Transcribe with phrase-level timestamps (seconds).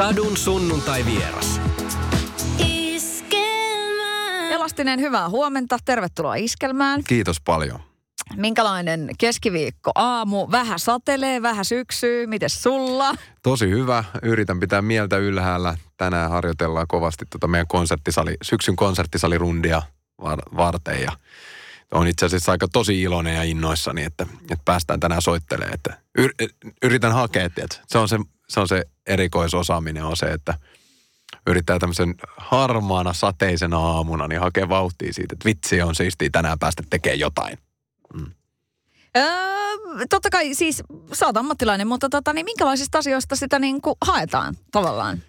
[0.00, 1.60] Sadun sunnuntai vieras.
[4.50, 5.78] Elastinen, hyvää huomenta.
[5.84, 7.04] Tervetuloa Iskelmään.
[7.04, 7.80] Kiitos paljon.
[8.36, 10.50] Minkälainen keskiviikko aamu?
[10.50, 12.26] Vähän satelee, vähän syksyy.
[12.26, 13.14] Mites sulla?
[13.42, 14.04] Tosi hyvä.
[14.22, 15.76] Yritän pitää mieltä ylhäällä.
[15.96, 19.82] Tänään harjoitellaan kovasti tuota meidän konserttisali, syksyn konserttisalirundia
[20.22, 21.02] var- varten.
[21.02, 21.12] Ja
[21.94, 25.74] on itse asiassa aika tosi iloinen ja innoissani, että, että päästään tänään soittelemaan.
[25.74, 28.18] Että yr- yritän hakea, että se on se,
[28.50, 30.54] se on se erikoisosaaminen on se, että
[31.46, 36.82] yrittää tämmöisen harmaana sateisena aamuna niin hakee vauhtia siitä, että vitsi on siistiä tänään päästä
[36.90, 37.58] tekemään jotain.
[39.16, 39.26] Öö,
[40.10, 44.56] totta kai siis sä oot ammattilainen, mutta tota, niin minkälaisista asioista sitä niin kuin haetaan
[44.72, 45.22] tavallaan?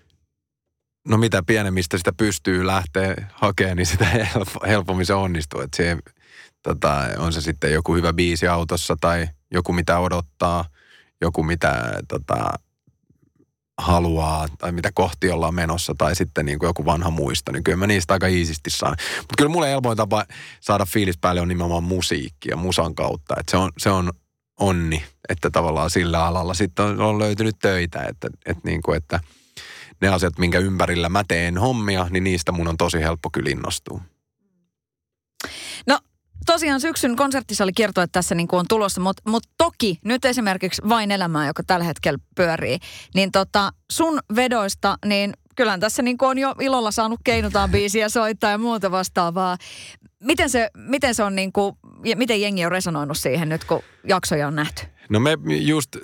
[1.07, 5.61] No mitä pienemmistä sitä pystyy lähteä hakemaan, niin sitä help- helpommin se onnistuu.
[5.61, 5.99] Että siihen,
[6.63, 10.65] tota, on se sitten joku hyvä biisi autossa tai joku mitä odottaa,
[11.21, 12.53] joku mitä tota,
[13.81, 17.77] haluaa tai mitä kohti ollaan menossa tai sitten niin kuin joku vanha muisto, niin kyllä
[17.77, 18.95] mä niistä aika iisisti saan.
[19.17, 20.25] Mutta kyllä mulle helpoin tapa
[20.59, 23.35] saada fiilis päälle on nimenomaan musiikki ja musan kautta.
[23.39, 24.11] Että se on, se on
[24.59, 29.19] onni, että tavallaan sillä alalla sitten on, on löytynyt töitä, että, että, niin kuin, että
[30.01, 34.01] ne asiat, minkä ympärillä mä teen hommia, niin niistä mun on tosi helppo kyllä innostua.
[36.45, 40.81] Tosiaan syksyn konserttisali kertoo, että tässä niin kuin on tulossa, mutta mut toki nyt esimerkiksi
[40.89, 42.77] Vain elämää, joka tällä hetkellä pyörii,
[43.15, 48.09] niin tota sun vedoista, niin kyllähän tässä niin kuin on jo ilolla saanut keinutaan biisiä
[48.09, 49.57] soittaa ja muuta vastaavaa.
[50.23, 51.75] Miten se, miten se on niin kuin,
[52.15, 54.81] miten jengi on resonoinut siihen nyt, kun jaksoja on nähty?
[55.09, 55.97] No me just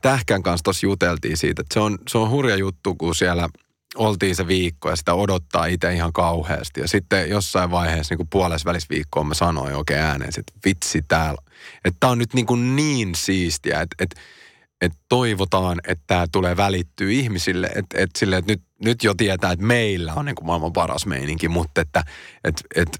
[0.00, 3.48] Tähkän kanssa tuossa juteltiin siitä, että se on, se on hurja juttu, kun siellä
[3.94, 6.80] oltiin se viikko ja sitä odottaa itse ihan kauheasti.
[6.80, 11.42] Ja sitten jossain vaiheessa niin puolessa viikkoa mä sanoin oikein ääneen, että vitsi täällä.
[11.84, 14.20] Että tää on nyt niin, kuin niin siistiä, että, että,
[14.80, 17.66] että toivotaan, että tämä tulee välittyä ihmisille.
[17.66, 21.06] Että, että, sille, että nyt, nyt jo tietää, että meillä on niin kuin maailman paras
[21.06, 22.04] meininki, mutta että,
[22.44, 22.98] että, että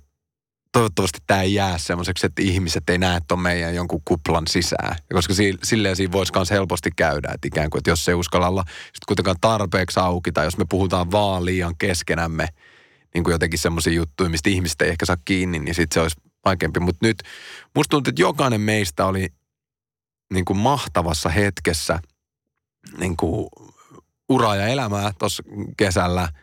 [0.78, 4.96] toivottavasti tämä ei jää semmoiseksi, että ihmiset ei näe tuon meidän jonkun kuplan sisään.
[5.12, 8.14] Koska si- silleen siinä voisi myös helposti käydä, että ikään kuin, että jos se ei
[8.14, 12.48] uskalla olla sit kuitenkaan tarpeeksi auki, tai jos me puhutaan vaan liian keskenämme,
[13.14, 16.16] niin kuin jotenkin semmoisia juttuja, mistä ihmiset ei ehkä saa kiinni, niin sitten se olisi
[16.44, 16.80] vaikeampi.
[16.80, 17.22] Mutta nyt
[17.74, 19.28] musta tuntuu, että jokainen meistä oli
[20.32, 22.00] niin kuin mahtavassa hetkessä
[22.98, 23.48] niin kuin
[24.28, 25.42] uraa ja elämää tuossa
[25.76, 26.28] kesällä–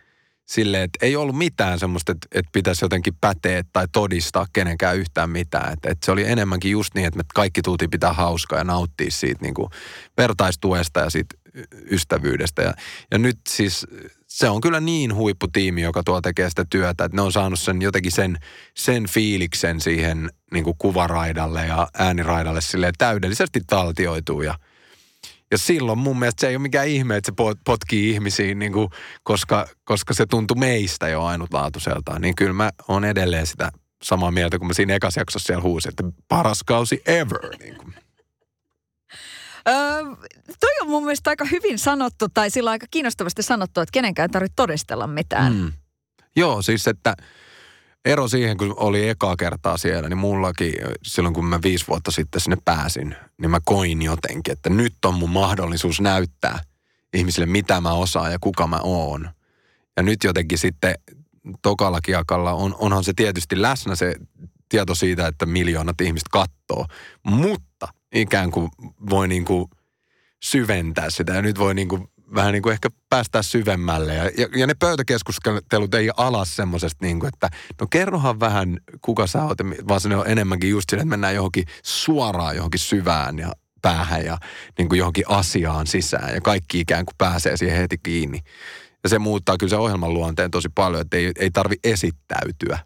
[0.46, 5.30] sille, että ei ollut mitään semmoista, että, että pitäisi jotenkin päteä tai todistaa kenenkään yhtään
[5.30, 5.74] mitään.
[5.74, 9.12] Että, että se oli enemmänkin just niin, että me kaikki tultiin pitää hauskaa ja nauttia
[9.12, 9.70] siitä niin kuin
[10.18, 11.36] vertaistuesta ja siitä
[11.92, 12.62] ystävyydestä.
[12.62, 12.74] Ja,
[13.12, 13.88] ja nyt siis
[14.28, 17.82] se on kyllä niin huipputiimi, joka tuo tekee sitä työtä, että ne on saanut sen
[17.82, 18.38] jotenkin sen,
[18.74, 24.56] sen fiiliksen siihen niin kuin kuvaraidalle ja ääniraidalle sille täydellisesti taltioituu ja–
[25.56, 28.90] ja silloin mun mielestä se ei ole mikään ihme, että se potkii ihmisiin, niin kuin,
[29.24, 32.22] koska, koska se tuntui meistä jo ainutlaatuiseltaan.
[32.22, 33.72] Niin kyllä mä oon edelleen sitä
[34.04, 37.58] samaa mieltä, kun mä siinä ekas jaksossa siellä huusin, että paras kausi ever.
[37.60, 37.94] Niin kuin.
[39.68, 40.04] Öö,
[40.60, 44.32] toi on mun mielestä aika hyvin sanottu, tai sillä aika kiinnostavasti sanottu, että kenenkään ei
[44.32, 45.54] tarvitse todistella mitään.
[45.54, 45.72] Mm.
[46.36, 47.16] Joo, siis että
[48.06, 50.74] ero siihen, kun oli ekaa kertaa siellä, niin mullakin
[51.04, 55.14] silloin, kun mä viisi vuotta sitten sinne pääsin, niin mä koin jotenkin, että nyt on
[55.14, 56.60] mun mahdollisuus näyttää
[57.14, 59.30] ihmisille, mitä mä osaan ja kuka mä oon.
[59.98, 60.96] Ja nyt jotenkin sitten
[61.62, 64.16] tokalla kiakalla on, onhan se tietysti läsnä se
[64.70, 66.86] tieto siitä, että miljoonat ihmiset kattoo,
[67.24, 68.70] mutta ikään kuin
[69.10, 69.66] voi niin kuin
[70.44, 74.14] syventää sitä ja nyt voi niin kuin vähän niin kuin ehkä päästä syvemmälle.
[74.14, 77.50] Ja, ja, ja ne pöytäkeskustelut ei alas semmoisesta niin kuin, että
[77.82, 81.66] no kerrohan vähän kuka sä oot, vaan se on enemmänkin just sille, että mennään johonkin
[81.84, 84.38] suoraan johonkin syvään ja päähän ja
[84.78, 88.40] niin kuin johonkin asiaan sisään ja kaikki ikään kuin pääsee siihen heti kiinni.
[89.04, 92.80] Ja se muuttaa kyllä se ohjelman luonteen tosi paljon, että ei, ei tarvi esittäytyä.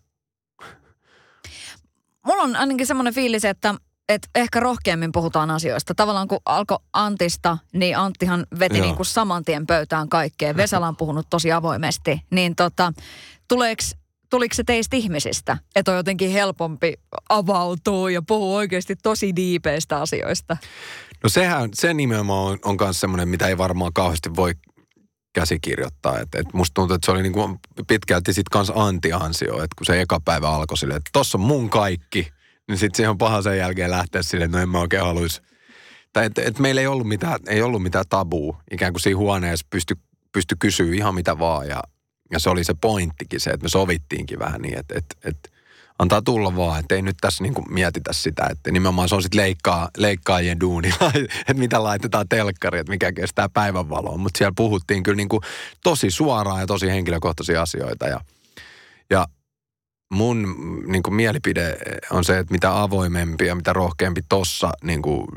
[2.26, 3.76] Mulla on ainakin semmoinen fiilis, että
[4.10, 5.96] että ehkä rohkeammin puhutaan asioista.
[5.96, 10.58] Tavallaan kun alkoi Antista, niin Anttihan veti niin kuin saman tien pöytään kaikkeen.
[10.58, 12.22] Vesala on puhunut tosi avoimesti.
[12.32, 12.94] Niin tota,
[13.48, 13.96] tuleeks,
[14.30, 16.94] tuliko se teistä ihmisistä, että on jotenkin helpompi
[17.30, 20.58] avautua ja puhua oikeasti tosi diipeistä asioista?
[21.24, 24.54] No sehän, se nimenomaan on, on myös semmoinen, mitä ei varmaan kauheasti voi
[25.34, 26.20] käsikirjoittaa.
[26.20, 30.02] Et, et musta tuntuu, että se oli niinku pitkälti sitten kanssa Antti-ansio, että kun se
[30.02, 32.28] eka päivä alkoi silleen, että tossa on mun kaikki–
[32.70, 35.42] niin sitten siihen on paha sen jälkeen lähteä sille, että no en mä oikein haluaisi.
[36.14, 38.56] Tai että et meillä ei ollut, mitään, ei ollut mitään tabuu.
[38.72, 39.98] Ikään kuin siinä huoneessa pysty,
[40.32, 41.68] pysty kysyä ihan mitä vaan.
[41.68, 41.84] Ja,
[42.32, 45.50] ja se oli se pointtikin se, että me sovittiinkin vähän niin, että, että, että
[46.00, 49.22] antaa tulla vaan, että ei nyt tässä niin kuin mietitä sitä, että nimenomaan se on
[49.22, 50.90] sitten leikkaa, leikkaajien duuni,
[51.40, 55.42] että mitä laitetaan telkkari, että mikä kestää päivänvaloon, mutta siellä puhuttiin kyllä niin kuin
[55.84, 58.22] tosi suoraan ja tosi henkilökohtaisia asioita ja,
[59.10, 59.28] ja
[60.12, 60.56] mun
[60.88, 61.78] niin kuin mielipide
[62.12, 65.28] on se, että mitä avoimempi ja mitä rohkeampi tossa niin kuin,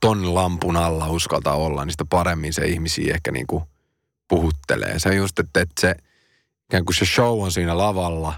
[0.00, 3.64] ton lampun alla uskaltaa olla, niin sitä paremmin se ihmisiä ehkä niin kuin
[4.28, 4.98] puhuttelee.
[4.98, 5.94] Se on just, että, että se,
[6.64, 8.34] ikään kuin se show on siinä lavalla,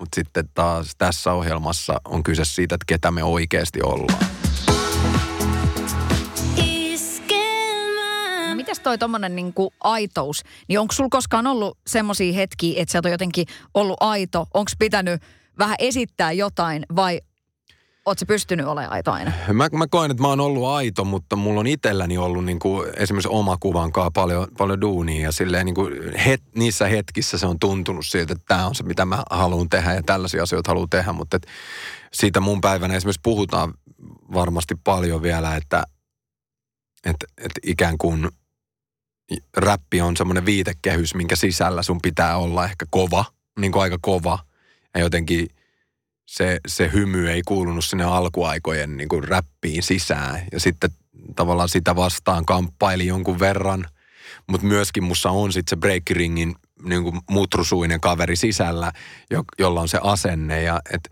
[0.00, 4.26] mutta sitten taas tässä ohjelmassa on kyse siitä, että ketä me oikeasti ollaan.
[8.84, 13.46] Toi tommonen niinku aitous, niin onko sulla koskaan ollut semmoisia hetkiä, että sä oot jotenkin
[13.74, 14.46] ollut aito?
[14.54, 15.22] Onko pitänyt
[15.58, 17.20] vähän esittää jotain vai
[18.06, 19.32] Oletko se pystynyt olemaan aito aina?
[19.52, 22.90] Mä, mä koen, että mä oon ollut aito, mutta mulla on itselläni ollut niin kuin
[22.96, 25.22] esimerkiksi oma kuvankaan paljon, paljon duunia.
[25.22, 28.82] Ja silleen niin kuin het, niissä hetkissä se on tuntunut siltä, että tämä on se,
[28.82, 31.12] mitä mä haluan tehdä ja tällaisia asioita haluan tehdä.
[31.12, 31.46] Mutta et
[32.12, 33.74] siitä mun päivänä esimerkiksi puhutaan
[34.34, 35.84] varmasti paljon vielä, että,
[37.04, 38.28] että, että ikään kuin
[39.56, 43.24] räppi on semmoinen viitekehys, minkä sisällä sun pitää olla ehkä kova,
[43.58, 44.38] niin kuin aika kova.
[44.94, 45.48] Ja jotenkin–
[46.26, 50.42] se, se hymy ei kuulunut sinne alkuaikojen niin kuin räppiin sisään.
[50.52, 50.90] Ja sitten
[51.36, 53.84] tavallaan sitä vastaan kamppaili jonkun verran.
[54.46, 58.92] Mutta myöskin mussa on sitten se breakringin niin kuin mutrusuinen kaveri sisällä,
[59.30, 60.62] jo, jolla on se asenne.
[60.62, 61.10] Ja et,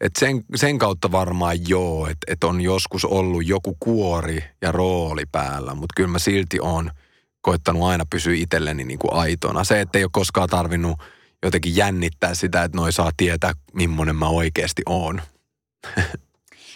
[0.00, 5.26] et sen, sen kautta varmaan joo, että et on joskus ollut joku kuori ja rooli
[5.32, 6.90] päällä, mutta kyllä mä silti on
[7.50, 9.64] koittanut aina pysyä itselleni niin kuin aitona.
[9.64, 10.98] Se, että ei ole koskaan tarvinnut–
[11.42, 15.22] jotenkin jännittää sitä, että noi saa tietää, millainen mä oikeasti oon.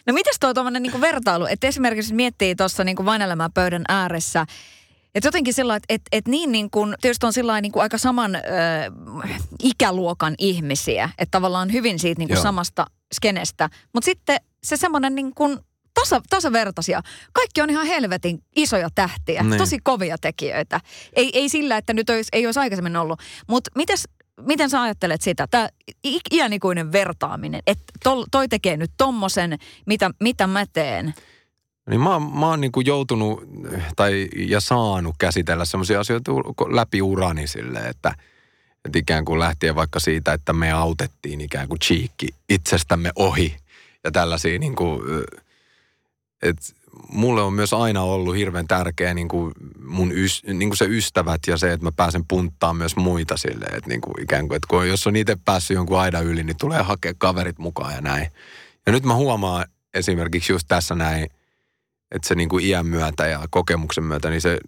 [0.06, 3.22] No mitäs tuo tuommoinen niinku vertailu, että esimerkiksi miettii tuossa niinku vain
[3.54, 4.46] pöydän ääressä,
[5.14, 8.34] että jotenkin sillä että et, et niin, niin kuin, tietysti on sillä niin aika saman
[8.34, 8.40] ö,
[9.62, 13.70] ikäluokan ihmisiä, että tavallaan hyvin siitä niin samasta skenestä.
[13.92, 15.58] Mutta sitten se semmoinen niin kuin
[15.94, 17.00] tasa, tasavertaisia.
[17.32, 19.58] Kaikki on ihan helvetin isoja tähtiä, niin.
[19.58, 20.80] tosi kovia tekijöitä.
[21.12, 23.20] Ei, ei sillä, että nyt olisi, ei olisi aikaisemmin ollut.
[23.48, 23.70] Mutta
[24.46, 25.68] miten sä ajattelet sitä, tämä
[26.32, 31.14] iänikuinen vertaaminen, että tol, toi tekee nyt tommosen, mitä, mitä mä teen?
[31.90, 33.42] Niin mä, mä oon niin kuin joutunut
[33.96, 36.32] tai, ja saanut käsitellä semmoisia asioita
[36.68, 38.14] läpi urani silleen, että,
[38.84, 43.56] että ikään kuin lähtien vaikka siitä, että me autettiin ikään kuin chiikki itsestämme ohi
[44.04, 45.00] ja tällaisia niin kuin,
[46.42, 46.72] että
[47.12, 49.52] mulle on myös aina ollut hirveän tärkeä niin kuin
[49.84, 53.74] mun ys, niin kuin se ystävät ja se, että mä pääsen punttaan myös muita silleen,
[53.74, 56.56] että niin kuin ikään kuin, että kun, jos on itse päässyt jonkun aidan yli, niin
[56.60, 58.28] tulee hakea kaverit mukaan ja näin.
[58.86, 61.24] Ja nyt mä huomaan esimerkiksi just tässä näin,
[62.10, 64.58] että se niin kuin iän myötä ja kokemuksen myötä, niin se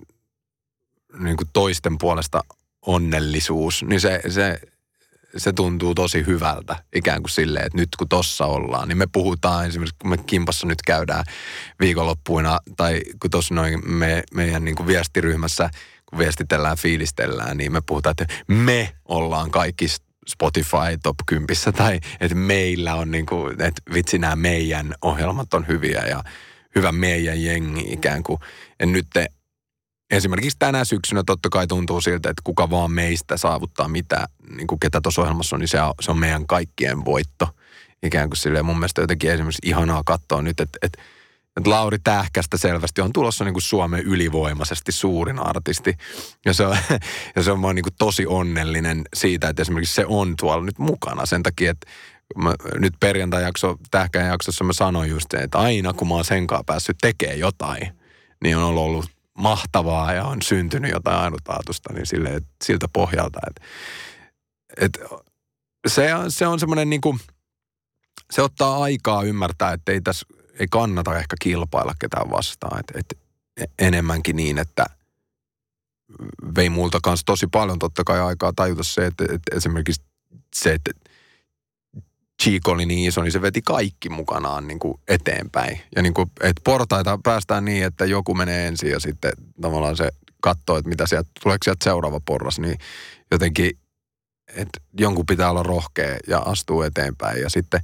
[1.18, 2.44] niin kuin toisten puolesta
[2.86, 4.60] onnellisuus, niin se, se
[5.36, 6.76] se tuntuu tosi hyvältä.
[6.94, 10.66] Ikään kuin silleen, että nyt kun tossa ollaan, niin me puhutaan esimerkiksi, kun me kimpassa
[10.66, 11.24] nyt käydään
[11.80, 15.70] viikonloppuina, tai kun tuossa noin me, meidän niin kuin viestiryhmässä,
[16.06, 19.86] kun viestitellään, fiilistellään, niin me puhutaan, että me ollaan kaikki
[20.28, 21.46] Spotify top 10,
[21.76, 26.24] tai että meillä on niin kuin, että vitsi nämä meidän ohjelmat on hyviä ja
[26.74, 28.38] hyvä meidän jengi ikään kuin.
[28.80, 29.26] Ja nyt te,
[30.16, 34.80] esimerkiksi tänä syksynä totta kai tuntuu siltä, että kuka vaan meistä saavuttaa mitä, niin kuin
[34.80, 37.48] ketä tuossa ohjelmassa on, niin se on, se on meidän kaikkien voitto.
[38.02, 41.02] Ikään kuin silleen mun mielestä jotenkin esimerkiksi ihanaa katsoa nyt, että, että,
[41.56, 45.96] että Lauri Tähkästä selvästi on tulossa niin kuin Suomen ylivoimaisesti suurin artisti.
[46.44, 46.76] Ja se on,
[47.36, 50.78] ja se on vaan niin kuin tosi onnellinen siitä, että esimerkiksi se on tuolla nyt
[50.78, 51.86] mukana sen takia, että
[52.36, 53.76] mä, nyt perjantai-jakso,
[54.28, 57.98] jaksossa mä sanoin just se, että aina kun mä oon senkaan päässyt tekemään jotain,
[58.42, 63.62] niin on ollut mahtavaa ja on syntynyt jotain ainutlaatuista, niin sille, siltä pohjalta, että,
[64.80, 65.00] että
[65.88, 67.20] se, se on semmoinen niin kuin,
[68.30, 70.26] se ottaa aikaa ymmärtää, että ei tässä,
[70.58, 73.16] ei kannata ehkä kilpailla ketään vastaan, että, että
[73.78, 74.86] enemmänkin niin, että
[76.56, 77.78] vei multa kanssa tosi paljon.
[77.78, 80.02] Totta kai aikaa tajuta se, että, että esimerkiksi
[80.56, 80.90] se, että
[82.44, 85.80] Chico oli niin iso, niin se veti kaikki mukanaan niin kuin eteenpäin.
[85.96, 90.08] Ja niin kuin, että portaita päästään niin, että joku menee ensin ja sitten tavallaan se
[90.42, 92.78] katsoo, että mitä sieltä, tuleeko sieltä seuraava porras, niin
[93.30, 93.78] jotenkin,
[94.48, 97.40] että jonkun pitää olla rohkea ja astuu eteenpäin.
[97.40, 97.80] Ja sitten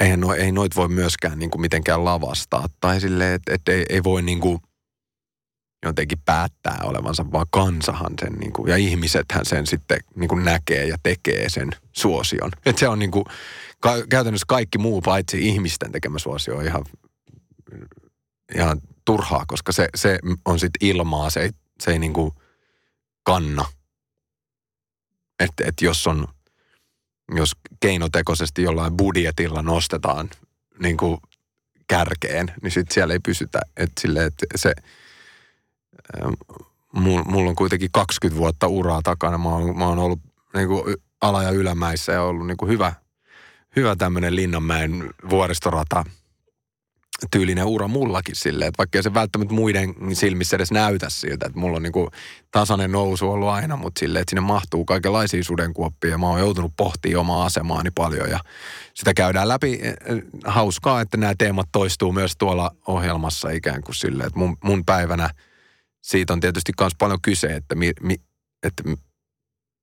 [0.00, 2.66] eihän no, ei noit voi myöskään niin kuin mitenkään lavastaa.
[2.80, 4.58] Tai silleen, että, että ei, ei voi niin kuin
[5.82, 10.86] jotenkin päättää olevansa, vaan kansahan sen niin kuin, ja ihmisethän sen sitten niin kuin näkee
[10.86, 12.50] ja tekee sen suosion.
[12.66, 13.24] Et se on niin kuin,
[13.80, 16.84] ka- käytännössä kaikki muu paitsi ihmisten tekemä suosio on ihan,
[18.54, 22.30] ihan turhaa, koska se, se on sitten ilmaa, se ei, se ei niin kuin
[23.22, 23.64] kanna.
[25.40, 26.28] Että et jos on
[27.34, 30.30] jos keinotekoisesti jollain budjetilla nostetaan
[30.82, 31.18] niin kuin
[31.88, 33.60] kärkeen, niin sitten siellä ei pysytä.
[33.76, 34.72] Että sille, että se,
[36.92, 39.38] mulla on kuitenkin 20 vuotta uraa takana.
[39.38, 40.20] Mä oon, mä oon ollut
[40.54, 42.92] niin kuin ala- ja ylämäissä ja ollut niin kuin hyvä,
[43.76, 46.04] hyvä tämmöinen Linnanmäen vuoristorata–
[47.30, 51.76] tyylinen ura mullakin silleen, että vaikka se välttämättä muiden silmissä edes näytä siltä, että mulla
[51.76, 52.10] on niinku
[52.50, 56.72] tasainen nousu ollut aina, mutta silleen, että sinne mahtuu kaikenlaisia sudenkuoppia ja mä oon joutunut
[56.76, 58.40] pohtimaan omaa asemaani paljon ja
[58.94, 59.78] sitä käydään läpi.
[59.82, 59.96] E, e,
[60.44, 65.30] hauskaa, että nämä teemat toistuu myös tuolla ohjelmassa ikään kuin silleen, että mun, mun päivänä
[66.02, 68.16] siitä on tietysti myös paljon kyse, että, mi, mi,
[68.62, 68.82] että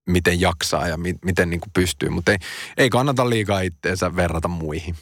[0.09, 2.37] miten jaksaa ja mi, miten niin kuin pystyy, mutta ei,
[2.77, 4.95] ei kannata liikaa itteensä verrata muihin.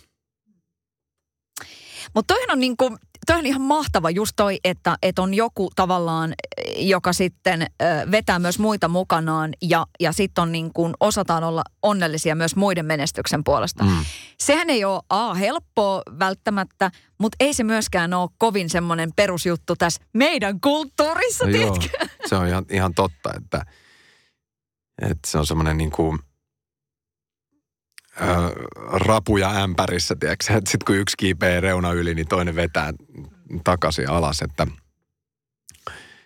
[2.16, 6.34] Mutta toihan on niinku, toi on ihan mahtava just toi, että, että on joku tavallaan,
[6.78, 7.68] joka sitten
[8.12, 12.86] vetää myös muita mukanaan ja, ja sitten on niin kuin, osataan olla onnellisia myös muiden
[12.86, 13.84] menestyksen puolesta.
[13.84, 14.06] Mm.
[14.40, 20.02] Sehän ei ole A, helppoa välttämättä, mutta ei se myöskään ole kovin semmoinen perusjuttu tässä
[20.14, 21.78] meidän kulttuurissa, no joo,
[22.26, 23.66] se on ihan, ihan totta, että,
[25.02, 26.20] että se on semmoinen niin kuin–
[28.92, 32.94] rapuja ämpärissä, tiedätkö että sitten kun yksi kiipeää reuna yli, niin toinen vetää
[33.64, 34.68] takaisin alas, että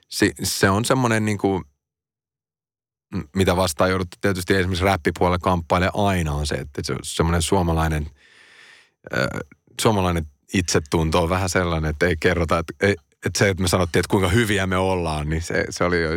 [0.08, 1.64] se, se on semmoinen niin kuin,
[3.36, 8.08] mitä vastaan jouduttu tietysti esimerkiksi räppipuolella kamppailemaan aina on se, että se on semmoinen suomalainen,
[9.82, 12.74] suomalainen itsetunto on vähän sellainen, että ei kerrota, että,
[13.26, 16.10] että se, että me sanottiin, että kuinka hyviä me ollaan, niin se, se oli jo,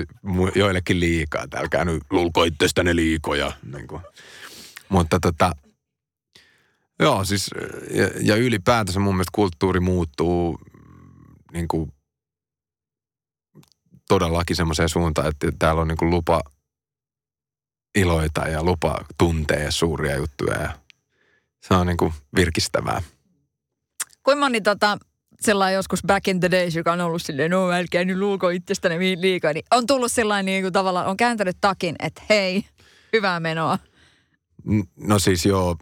[0.55, 1.43] joillekin liikaa.
[1.43, 3.53] Että älkää nyt lulko itsestäne liikoja.
[3.73, 4.03] Niin kuin.
[4.93, 5.53] Mutta tota,
[7.01, 7.51] joo siis,
[7.95, 10.59] ja, ja ylipäätänsä mun mielestä kulttuuri muuttuu
[11.53, 11.93] niin kuin
[14.09, 16.43] todellakin semmoiseen suuntaan, että täällä on niin kuin lupa
[17.95, 20.79] iloita ja lupa tuntea suuria juttuja ja
[21.61, 23.03] se on niin kuin virkistävää.
[24.23, 24.99] Kuinka moni tota,
[25.41, 29.21] sellainen joskus back in the days, joka on ollut silleen, no älkää nyt luuko itsestäni
[29.21, 32.65] liikaa, niin on tullut sellainen niin kuin tavallaan, on kääntänyt takin, että hei,
[33.13, 33.79] hyvää menoa.
[34.97, 35.77] No siis joo,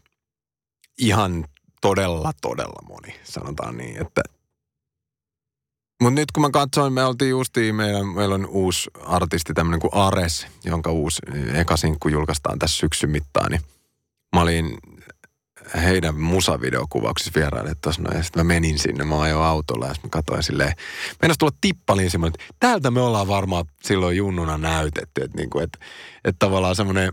[0.99, 1.45] ihan
[1.81, 4.23] todella, todella moni, sanotaan niin, että
[6.01, 9.95] mutta nyt kun mä katsoin, me oltiin justiin, meillä, meillä on uusi artisti, tämmöinen kuin
[9.95, 11.23] Ares, jonka uusi
[11.55, 13.61] eka sinkku julkaistaan tässä syksyn mittaan, niin
[14.35, 14.79] mä olin
[15.83, 20.13] heidän musavideokuvauksissa vieraille tuossa ja sitten mä menin sinne, mä ajoin autolla ja sitten mä
[20.13, 20.73] katsoin silleen,
[21.23, 25.79] meinas tulla tippaliin semmoinen, että täältä me ollaan varmaan silloin junnuna näytetty, että, niinku, että,
[26.25, 27.13] että tavallaan semmoinen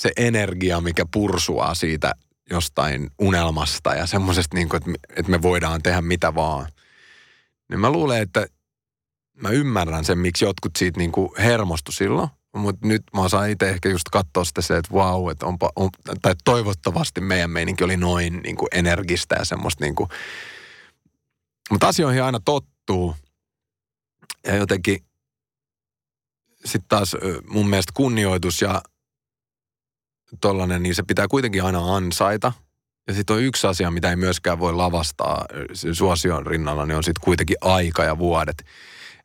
[0.00, 2.14] se energia, mikä pursuaa siitä
[2.50, 6.66] jostain unelmasta ja semmoisesta, niin että, että me voidaan tehdä mitä vaan.
[7.68, 8.46] Niin mä luulen, että
[9.42, 12.28] mä ymmärrän sen, miksi jotkut siitä niin kuin hermostu silloin.
[12.56, 15.70] Mutta nyt mä osaan itse ehkä just katsoa sitä se, että vau, wow, että onpa,
[15.76, 15.90] on,
[16.22, 20.08] tai toivottavasti meidän meininki oli noin niin kuin energistä ja semmoista niin kuin.
[21.70, 23.16] Mutta asioihin aina tottuu.
[24.46, 25.04] Ja jotenkin
[26.64, 27.16] sitten taas
[27.48, 28.82] mun mielestä kunnioitus ja
[30.40, 32.52] tollanen, niin se pitää kuitenkin aina ansaita.
[33.08, 35.44] Ja sitten on yksi asia, mitä ei myöskään voi lavastaa
[35.92, 38.64] suosion rinnalla, niin on sitten kuitenkin aika ja vuodet.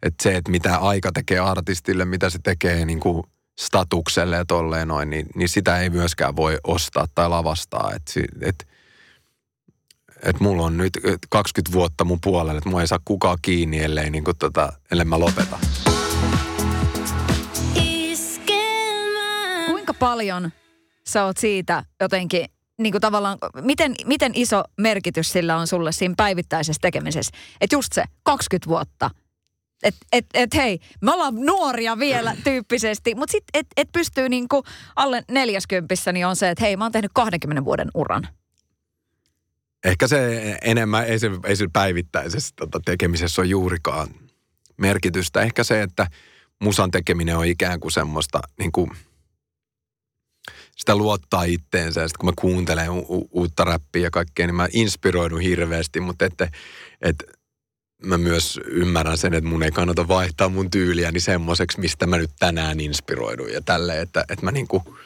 [0.03, 3.23] Että se, että mitä aika tekee artistille, mitä se tekee niin kuin
[3.59, 7.91] statukselle ja tolleen noin, niin, niin sitä ei myöskään voi ostaa tai lavastaa.
[7.95, 8.67] Että et,
[10.23, 10.93] et mulla on nyt
[11.29, 15.05] 20 vuotta mun puolelle, että mua ei saa kukaan kiinni, ellei, niin kuin tota, ellei
[15.05, 15.59] mä lopeta.
[19.67, 20.51] Kuinka paljon
[21.09, 22.45] sä oot siitä jotenkin
[22.77, 27.31] niin kuin tavallaan, miten, miten iso merkitys sillä on sulle siinä päivittäisessä tekemisessä?
[27.61, 29.11] Että just se 20 vuotta.
[29.83, 34.47] Että et, et, hei, me ollaan nuoria vielä tyyppisesti, mutta sitten et, et pystyy niin
[34.47, 34.63] kuin
[34.95, 38.27] alle 40 niin on se, että hei, mä oon tehnyt 20 vuoden uran.
[39.83, 44.07] Ehkä se enemmän, ei se, ei se päivittäisessä tota, tekemisessä ole juurikaan
[44.77, 45.41] merkitystä.
[45.41, 46.07] Ehkä se, että
[46.61, 48.91] musan tekeminen on ikään kuin semmoista niin kuin–
[50.75, 52.01] sitä luottaa itteensä.
[52.01, 56.25] Ja sitten kun mä kuuntelen u- uutta räppiä ja kaikkea, niin mä inspiroidun hirveästi, mutta
[56.25, 56.51] että,
[57.01, 57.25] että
[58.03, 62.31] mä myös ymmärrän sen, että mun ei kannata vaihtaa mun tyyliäni semmoiseksi, mistä mä nyt
[62.39, 64.97] tänään inspiroidun ja tälleen, että, että mä niinku,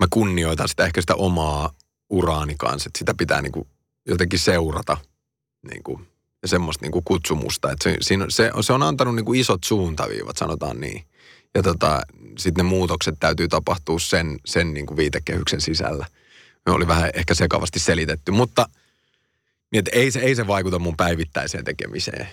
[0.00, 1.70] mä kunnioitan sitä ehkä sitä omaa
[2.10, 3.66] uraani kanssa, että sitä pitää niinku
[4.06, 4.96] jotenkin seurata
[5.70, 6.00] niinku,
[6.42, 11.04] ja semmoista niinku kutsumusta, että se, se, se on antanut niinku isot suuntaviivat, sanotaan niin.
[11.56, 12.02] Ja tota,
[12.38, 16.06] sitten ne muutokset täytyy tapahtua sen, sen niin kuin viitekehyksen sisällä.
[16.66, 18.68] Me oli vähän ehkä sekavasti selitetty, mutta
[19.72, 22.28] niin, että ei, se, ei se vaikuta mun päivittäiseen tekemiseen.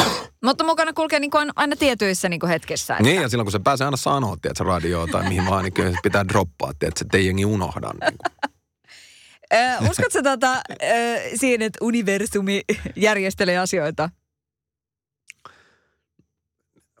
[0.44, 2.94] Mutta mukana kulkee niin kuin aina tietyissä niin kuin hetkissä.
[2.94, 3.02] Että...
[3.02, 5.72] Niin, ja silloin kun se pääsee aina sanoa, että se radioa tai mihin vaan, niin
[5.72, 7.90] kyllä se pitää droppaa, että se ei jengi unohda.
[7.92, 9.90] Niin kuin.
[9.90, 10.62] Uskotko tota,
[11.34, 12.60] siihen, että universumi
[12.96, 14.10] järjestelee asioita?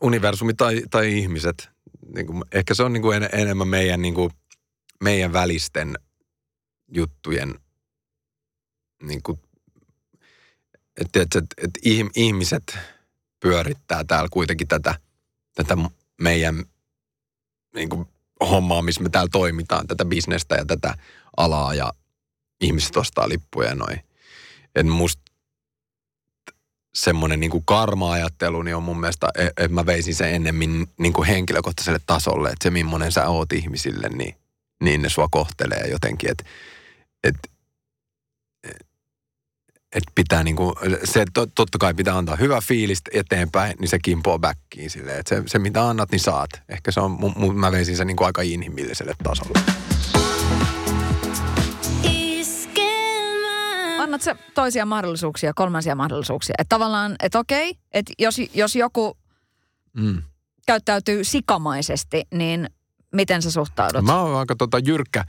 [0.00, 1.70] Universumi tai, tai ihmiset.
[2.14, 4.30] Niin kuin, ehkä se on niin kuin en, enemmän meidän, niin kuin,
[5.00, 5.94] meidän välisten
[6.88, 7.54] juttujen
[9.02, 9.38] niin kuin,
[11.00, 11.80] että, että, että
[12.16, 12.78] ihmiset
[13.40, 14.94] pyörittää täällä kuitenkin tätä,
[15.54, 15.76] tätä
[16.20, 16.64] meidän
[17.74, 18.06] niin kuin,
[18.40, 20.94] hommaa, missä me täällä toimitaan, tätä bisnestä ja tätä
[21.36, 21.92] alaa ja
[22.60, 24.00] ihmiset ostaa lippuja ja noin.
[24.74, 25.29] Että musta
[26.94, 31.28] semmoinen niin karma-ajattelu niin on mun mielestä, e, että mä veisin sen ennemmin niin kuin
[31.28, 34.34] henkilökohtaiselle tasolle, että se millainen sä oot ihmisille, niin,
[34.82, 36.44] niin ne sua kohtelee jotenkin, että,
[37.24, 37.48] että
[39.94, 44.90] että pitää niinku, se totta kai pitää antaa hyvä fiilis eteenpäin, niin se kimpoo backiin
[44.90, 46.50] silleen, että se, se mitä annat, niin saat.
[46.68, 49.60] Ehkä se on, mu, mä veisin sen niinku aika inhimilliselle tasolle.
[54.28, 56.54] Annat se toisia mahdollisuuksia, kolmansia mahdollisuuksia.
[56.58, 59.16] Että tavallaan, että okei, että jos, jos joku
[59.92, 60.22] mm.
[60.66, 62.70] käyttäytyy sikamaisesti, niin
[63.12, 64.04] miten sä suhtaudut?
[64.04, 65.24] Mä oon aika tota jyrkkä,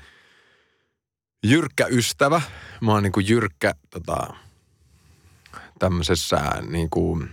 [1.44, 2.42] jyrkkä ystävä.
[2.82, 4.34] Mä oon niinku jyrkkä tota,
[5.80, 6.38] tämmöisessä
[6.70, 7.30] niin kuin,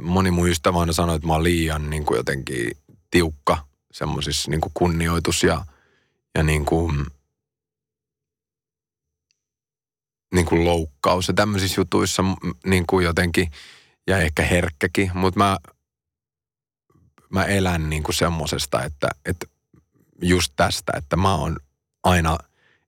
[0.00, 2.70] moni mun ystävä aina sanoi, että mä oon liian niin kuin jotenkin
[3.10, 5.64] tiukka semmoisissa niin kuin kunnioitus ja,
[6.34, 7.06] ja niin kuin,
[10.34, 12.22] niin kuin loukkaus ja tämmöisissä jutuissa
[12.66, 13.50] niin kuin jotenkin
[14.06, 15.56] ja ehkä herkkäkin, mutta mä,
[17.30, 19.46] mä elän niin kuin semmosesta, että, että
[20.22, 21.56] just tästä, että mä oon
[22.04, 22.38] aina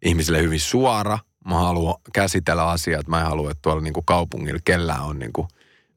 [0.04, 3.08] ihmisille hyvin suora– mä haluan käsitellä asiat.
[3.08, 5.48] Mä en halua, että tuolla niin kuin kaupungilla kellään on niin kuin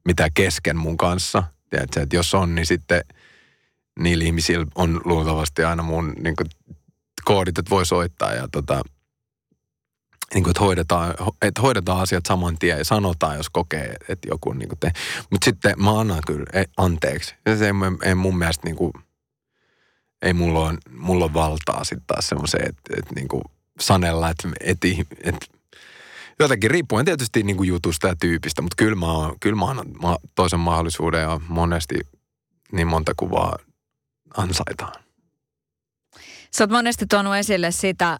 [0.04, 1.42] mitä kesken mun kanssa.
[1.70, 3.04] Tiedätkö, että jos on, niin sitten
[4.00, 6.46] niillä ihmisillä on luultavasti aina mun niin kuin,
[7.24, 8.82] koodit, että voi soittaa ja tota,
[10.34, 14.52] niin kuin, että, hoidetaan, että hoidetaan asiat saman tien ja sanotaan, jos kokee, että joku
[14.52, 14.92] niin kuin te.
[15.30, 17.34] Mutta sitten mä annan kyllä ei, anteeksi.
[17.46, 18.92] Ja se ei, ei mun mielestä niin kuin,
[20.22, 23.42] ei mulla ole, mulla on valtaa sitten taas semmoiseen, että, että niin kuin,
[23.80, 24.88] sanella, että, että,
[25.24, 25.46] että
[26.40, 29.06] jotenkin riippuen tietysti niin kuin jutusta ja tyypistä, mutta kyllä mä,
[29.40, 29.86] kyllä mä annan
[30.34, 31.94] toisen mahdollisuuden ja monesti
[32.72, 33.56] niin monta kuvaa
[34.36, 35.04] ansaitaan.
[36.50, 38.18] Sä oot monesti tuonut esille sitä,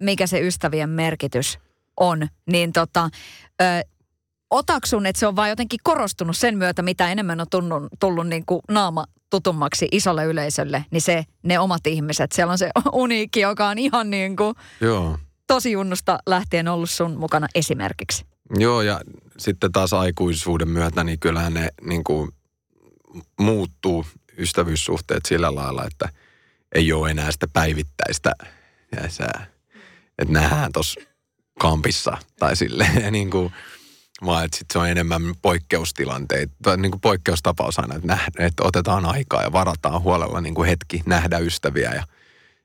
[0.00, 1.58] mikä se ystävien merkitys
[1.96, 3.10] on, niin tota,
[3.62, 3.64] ö,
[4.50, 8.46] otaksun, että se on vaan jotenkin korostunut sen myötä, mitä enemmän on tullut, tullut niin
[8.46, 12.32] kuin naama tutummaksi isolle yleisölle, niin se, ne omat ihmiset.
[12.32, 15.18] Siellä on se uniikki, joka on ihan niin kuin Joo.
[15.46, 18.24] tosi junnusta lähtien ollut sun mukana esimerkiksi.
[18.58, 19.00] Joo, ja
[19.38, 22.30] sitten taas aikuisuuden myötä, niin kyllähän ne niin kuin
[23.40, 24.06] muuttuu
[24.38, 26.08] ystävyyssuhteet sillä lailla, että
[26.74, 28.32] ei ole enää sitä päivittäistä,
[28.96, 29.28] ja sä,
[30.20, 31.00] että nähdään tuossa
[31.58, 33.52] kampissa tai silleen niin kuin,
[34.24, 38.62] vaan että sit se on enemmän poikkeustilanteita, tai niin kuin poikkeustapaus aina, että, nähdä, että
[38.64, 42.04] otetaan aikaa ja varataan huolella niin kuin hetki nähdä ystäviä ja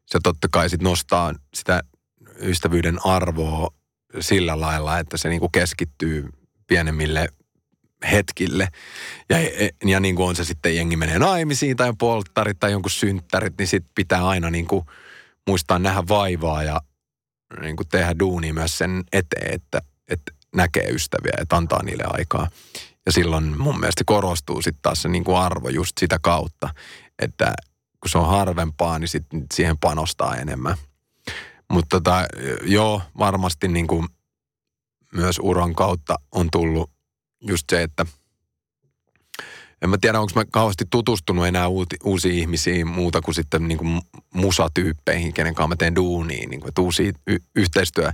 [0.06, 1.82] se totta kai sit nostaa sitä
[2.42, 3.74] ystävyyden arvoa
[4.20, 6.30] sillä lailla, että se niin kuin keskittyy
[6.68, 7.28] pienemmille
[8.12, 8.68] hetkille.
[9.30, 9.38] Ja,
[9.86, 13.68] ja niin kuin on se sitten jengi menee naimisiin tai polttarit tai jonkun synttärit, niin
[13.68, 14.86] sitten pitää aina niin kuin
[15.48, 16.82] muistaa nähdä vaivaa ja
[17.62, 22.48] niin kuin tehdä duunia myös sen eteen, että, että näkee ystäviä, että antaa niille aikaa.
[23.06, 26.70] Ja silloin mun mielestä korostuu sitten taas se niin kuin arvo just sitä kautta,
[27.20, 27.54] että
[28.00, 30.78] kun se on harvempaa, niin sit siihen panostaa enemmän.
[31.72, 32.26] Mutta tota,
[32.62, 34.08] joo, varmasti niin kuin
[35.14, 36.92] myös uran kautta on tullut
[37.42, 38.06] just se, että
[39.82, 43.78] en mä tiedä, onko mä kauheasti tutustunut enää uuti, uusiin ihmisiin muuta kuin sitten niin
[43.78, 44.02] kuin
[44.34, 48.12] musatyyppeihin, kenen kanssa mä teen duunia, niin kuin, että uusia y- yhteistyö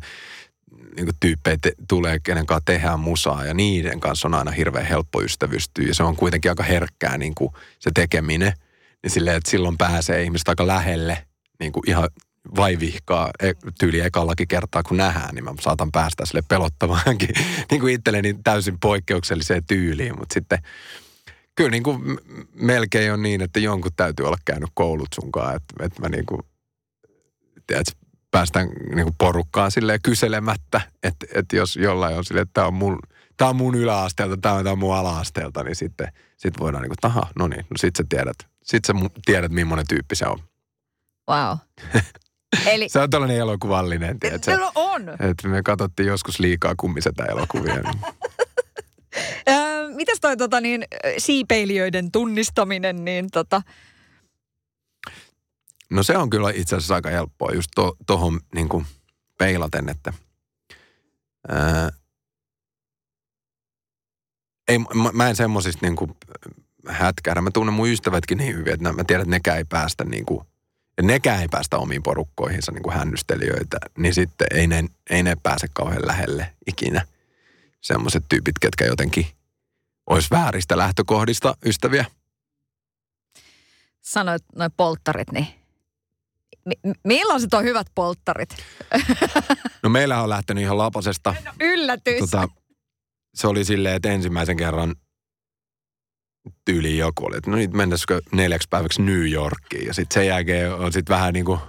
[0.95, 5.21] niin tyyppejä te, tulee, kenen kanssa tehdään musaa ja niiden kanssa on aina hirveän helppo
[5.21, 8.53] ystävystyä ja se on kuitenkin aika herkkää niin kuin se tekeminen.
[9.03, 11.25] Niin silleen, että silloin pääsee ihmiset aika lähelle
[11.59, 12.09] niin kuin ihan
[12.55, 17.29] vaivihkaa e, tyyli ekallakin kertaa, kun nähdään, niin mä saatan päästä sille pelottavaankin
[17.71, 20.59] niin kuin itselleni täysin poikkeukselliseen tyyliin, mutta sitten
[21.55, 22.17] kyllä niin kuin
[22.53, 26.41] melkein on niin, että jonkun täytyy olla käynyt koulut sunkaan, että, että mä niin kuin,
[27.67, 27.97] tiedät,
[28.31, 32.73] päästään niin kuin porukkaan sille kyselemättä, että, että jos jollain on silleen, että tämä on
[32.73, 32.99] mun,
[33.37, 36.89] tämä on mun yläasteelta, tämä on, tämä on mun ala-asteelta, niin sitten sit voidaan niin
[37.01, 38.93] kuin, aha, no niin, no sit sä tiedät, sit sä
[39.25, 40.39] tiedät, millainen tyyppi se on.
[41.29, 41.57] Wow.
[42.65, 42.89] Eli...
[42.89, 44.57] se on tällainen elokuvallinen, tiedätkö?
[44.57, 45.09] No on.
[45.09, 47.75] Että me katsottiin joskus liikaa kummisetä elokuvia.
[47.75, 47.99] Niin-
[49.95, 50.85] mitäs toi tota niin,
[51.17, 53.61] siipeilijöiden tunnistaminen, niin tota...
[55.89, 57.69] No se on kyllä itse asiassa aika helppoa just
[58.05, 58.85] tuohon to, niin kuin
[59.37, 60.13] peilaten, että
[61.47, 61.89] ää,
[64.67, 66.15] ei, mä, mä en semmosista niin
[66.87, 67.41] hätkähdä.
[67.41, 70.47] Mä tunnen mun ystävätkin niin hyvin, että mä tiedän, että nekään ei päästä niin kuin,
[71.01, 75.67] nekään ei päästä omiin porukkoihinsa niin kuin hännystelijöitä, niin sitten ei ne, ei ne pääse
[75.73, 77.07] kauhean lähelle ikinä.
[77.81, 79.25] Semmoiset tyypit, ketkä jotenkin
[80.09, 82.05] olisi vääristä lähtökohdista ystäviä.
[84.01, 85.47] Sanoit noin polttarit, niin
[86.65, 88.49] mi- millaiset on hyvät polttarit?
[89.83, 91.35] No meillä on lähtenyt ihan lapasesta.
[91.45, 92.19] No, yllätys.
[92.19, 92.47] Tota,
[93.33, 94.95] se oli silleen, että ensimmäisen kerran
[96.65, 99.87] tyyliin joku oli, että no nyt mennäisikö neljäksi päiväksi New Yorkiin.
[99.87, 101.59] Ja sitten sen jälkeen on sitten vähän niin kuin,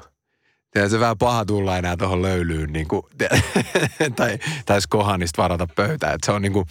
[0.89, 3.03] se vähän paha tulla enää tuohon löylyyn, niin kuin,
[4.17, 6.13] tai, tai kohanista varata pöytää.
[6.13, 6.67] Että se on niin kuin,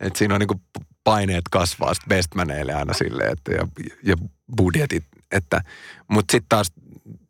[0.00, 0.62] että siinä on niin kuin
[1.04, 3.68] paineet kasvaa sitten bestmaneille aina silleen, että ja,
[4.02, 4.16] ja
[4.56, 5.04] budjetit.
[5.32, 5.60] Että,
[6.08, 6.72] mutta sitten taas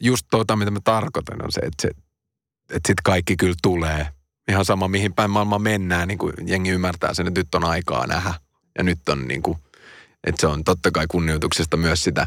[0.01, 1.89] just tuota, mitä mä tarkoitan, on se, että, se,
[2.63, 4.07] että sitten kaikki kyllä tulee.
[4.49, 8.07] Ihan sama, mihin päin maailma mennään, niin kuin jengi ymmärtää sen, että nyt on aikaa
[8.07, 8.35] nähdä.
[8.79, 9.59] Ja nyt on niin kuin,
[10.25, 12.27] että se on totta kai kunnioituksesta myös sitä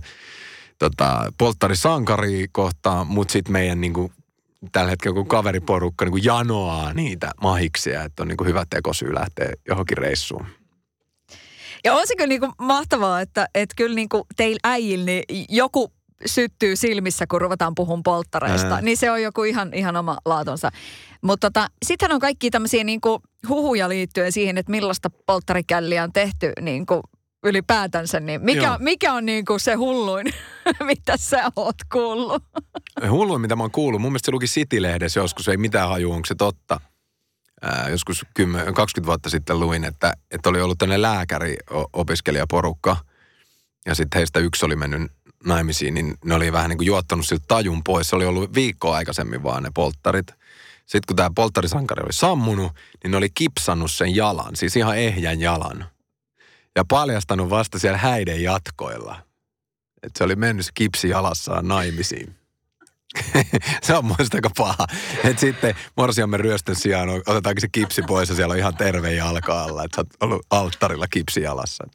[0.79, 4.11] tota, polttarisankaria kohtaan, mutta sitten meidän niin kuin,
[4.71, 9.13] tällä hetkellä kun kaveriporukka niin kuin janoaa niitä mahiksia, että on niin kuin hyvä tekosyy
[9.13, 10.45] lähteä johonkin reissuun.
[11.83, 15.45] Ja on se kyllä niin kuin mahtavaa, että, että kyllä niin kuin teillä äijillä niin
[15.49, 15.91] joku
[16.25, 18.73] syttyy silmissä, kun ruvetaan puhun polttareista.
[18.73, 18.81] Ää.
[18.81, 20.69] Niin se on joku ihan, ihan oma laatonsa.
[21.21, 26.13] Mutta tota, sittenhän on kaikki tämmöisiä niin kuin huhuja liittyen siihen, että millaista polttarikälliä on
[26.13, 27.01] tehty niin kuin
[27.45, 28.19] ylipäätänsä.
[28.19, 30.33] Niin mikä, mikä on niin kuin se hulluin,
[30.85, 32.43] mitä sä oot kuullut?
[33.09, 34.01] hulluin, mitä mä oon kuullut.
[34.01, 36.79] Mun mielestä se luki City-lehdessä joskus, ei mitään haju, onko se totta.
[37.61, 42.97] Ää, joskus 10, 20 vuotta sitten luin, että, että oli ollut tämmöinen lääkäri-opiskelijaporukka.
[43.85, 45.11] Ja sitten heistä yksi oli mennyt
[45.45, 48.09] naimisiin, niin ne oli vähän niin kuin juottanut siltä tajun pois.
[48.09, 50.27] Se oli ollut viikkoa aikaisemmin vaan ne polttarit.
[50.85, 52.71] Sitten kun tämä polttarisankari oli sammunut,
[53.03, 55.85] niin ne oli kipsannut sen jalan, siis ihan ehjän jalan.
[56.75, 59.21] Ja paljastanut vasta siellä häiden jatkoilla.
[60.03, 62.35] Että se oli mennyt kipsi jalassaan naimisiin.
[63.83, 64.87] se on muista aika paha.
[65.23, 69.63] Että sitten morsiamme ryöstön sijaan otetaankin se kipsi pois ja siellä on ihan terve jalka
[69.63, 69.83] alla.
[69.83, 71.87] Että sä oot ollut alttarilla kipsi jalassa.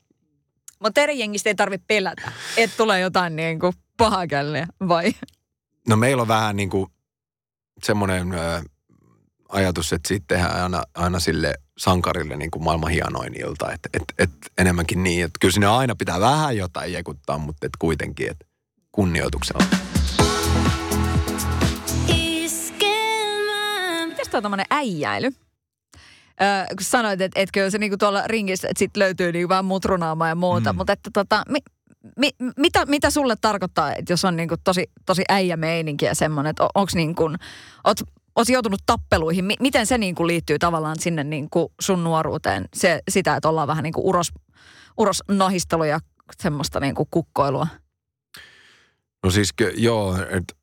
[0.83, 5.14] Mutta eri jengistä ei tarvitse pelätä, että tulee jotain niin kuin pahakälle, vai?
[5.88, 6.87] No meillä on vähän niin kuin
[7.83, 8.35] semmoinen
[9.49, 13.73] ajatus, että siitä tehdään aina, aina sille sankarille niin kuin maailman hienoin ilta.
[13.73, 17.73] Että et, et enemmänkin niin, että kyllä sinne aina pitää vähän jotain jekuttaa, mutta et
[17.79, 18.47] kuitenkin, että
[18.93, 19.64] kunnioituksella.
[24.07, 25.27] Mitäs tuo tämmöinen äijäily?
[26.43, 29.64] Öö, kun sanoit, että et kyllä se niinku tuolla ringissä, että sit löytyy niinku vähän
[29.64, 30.77] mutrunaamaa ja muuta, mm.
[30.77, 31.59] mutta että tota, mi,
[32.16, 36.51] mi, mitä, mitä sulle tarkoittaa, että jos on niinku tosi, tosi äijä meininki ja semmoinen,
[36.51, 37.37] että on, onko niin kuin,
[37.85, 38.01] oot,
[38.37, 43.37] oot joutunut tappeluihin, mi, miten se niinku liittyy tavallaan sinne niinku sun nuoruuteen, se, sitä,
[43.37, 44.33] että ollaan vähän niinku uros,
[44.97, 45.99] uros nahistelu ja
[46.43, 47.66] semmoista niinku kukkoilua?
[49.23, 50.55] No siis joo, että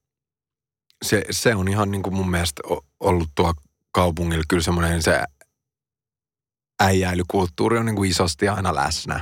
[1.05, 2.61] se, se on ihan niin kuin mun mielestä
[2.99, 3.53] ollut tuo
[3.91, 5.23] kaupungilla kyllä semmoinen se
[6.79, 9.19] äijäilykulttuuri on niin kuin isosti aina läsnä.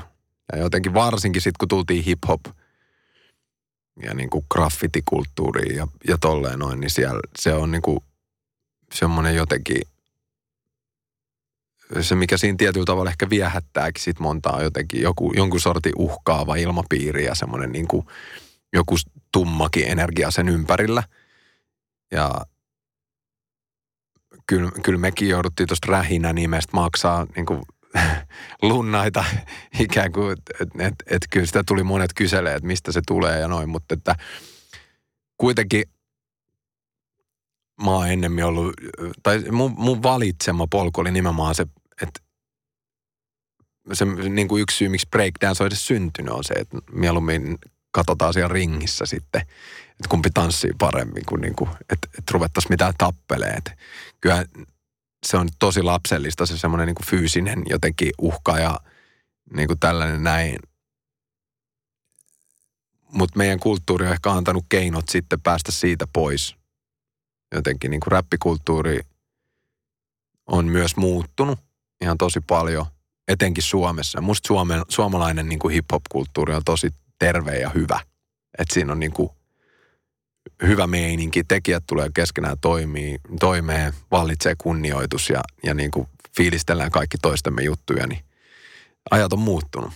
[0.52, 2.54] Ja jotenkin varsinkin sitten, kun tultiin hip-hop
[4.04, 8.00] ja niin kuin graffitikulttuuriin ja, ja tolleen noin, niin siellä se on niin kuin
[8.96, 9.82] semmoinen jotenkin,
[12.02, 17.26] se mikä siinä tietyllä tavalla ehkä viehättääkin sit montaa jotenkin joku, jonkun sortin uhkaava ilmapiiri
[17.26, 18.08] ja semmoinen niin kuin
[18.74, 18.96] joku
[19.32, 21.04] tummakin energia sen ympärillä.
[22.12, 22.32] Ja
[24.48, 27.62] kyllä, kyllä mekin jouduttiin tuosta rähinä nimestä maksaa niin kuin,
[28.62, 29.26] lunnaita
[29.80, 33.48] ikään kuin, että et, et, kyllä sitä tuli monet kyselee, että mistä se tulee ja
[33.48, 34.16] noin, mutta että
[35.38, 35.84] kuitenkin
[37.84, 38.74] mä oon ennemmin ollut,
[39.24, 41.68] tai mun, mun valitsema polku oli nimenomaan se,
[42.02, 42.20] että
[43.94, 47.58] se niin kuin yksi syy, miksi breakdance on edes syntynyt, on se, että mieluummin
[47.92, 49.42] katsotaan siellä ringissä sitten,
[49.92, 53.72] että kumpi tanssii paremmin kuin, niin kuin että, että ruvettaisiin mitään tappeleet.
[54.22, 54.46] Kyllä
[55.26, 58.80] se on tosi lapsellista se semmoinen niin fyysinen jotenkin uhka ja
[59.56, 60.60] niin kuin tällainen näin.
[63.12, 66.56] Mutta meidän kulttuuri on ehkä antanut keinot sitten päästä siitä pois.
[67.56, 69.00] Jotenkin niin kuin räppikulttuuri
[70.48, 71.60] on myös muuttunut
[72.02, 72.86] ihan tosi paljon,
[73.28, 74.22] etenkin Suomessa.
[74.22, 76.90] Musta Suomen, suomalainen niin kuin hip-hop-kulttuuri on tosi
[77.20, 78.00] terve ja hyvä.
[78.58, 79.30] Että siinä on niin kuin
[80.64, 87.18] hyvä meininki, tekijät tulee keskenään toimii, toimeen, vallitsee kunnioitus ja, ja niin kuin fiilistellään kaikki
[87.22, 88.26] toistemme juttuja, niin
[89.12, 89.92] ajat on muuttunut.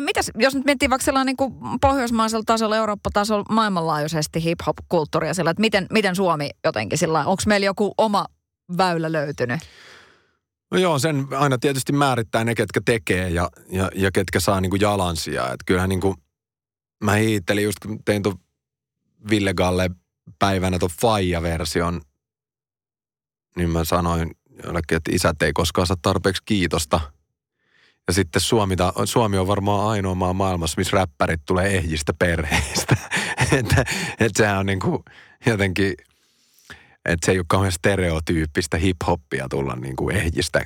[0.00, 5.86] Mitäs, jos nyt miettii vaikka sellainen niin pohjoismaisella tasolla, Eurooppa-tasolla maailmanlaajuisesti hip-hop-kulttuuria sillä, että miten,
[5.90, 8.26] miten Suomi jotenkin sillä, onko meillä joku oma
[8.76, 9.60] väylä löytynyt?
[10.70, 14.70] No joo, sen aina tietysti määrittää ne, ketkä tekee ja, ja, ja ketkä saa niin
[14.70, 15.46] kuin jalansijaa.
[15.46, 16.14] Että kyllähän niin kuin,
[17.04, 18.36] mä hiittelin just, kun tein tuon
[19.30, 19.90] Ville Galle
[20.38, 22.00] päivänä tuon Faija-version,
[23.56, 24.30] niin mä sanoin
[24.64, 27.00] jollekin, että isät ei koskaan saa tarpeeksi kiitosta.
[28.06, 32.96] Ja sitten Suomi, Suomi on varmaan ainoa maa maailmassa, missä räppärit tulee ehjistä perheistä.
[33.58, 33.84] että,
[34.20, 35.02] että sehän on niin kuin
[35.46, 35.94] jotenkin,
[37.04, 40.60] että se ei ole kauhean stereotyyppistä hip-hoppia tulla niin kuin ehjistä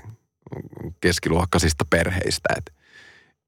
[1.01, 2.49] keskiluokkaisista perheistä.
[2.57, 2.77] Että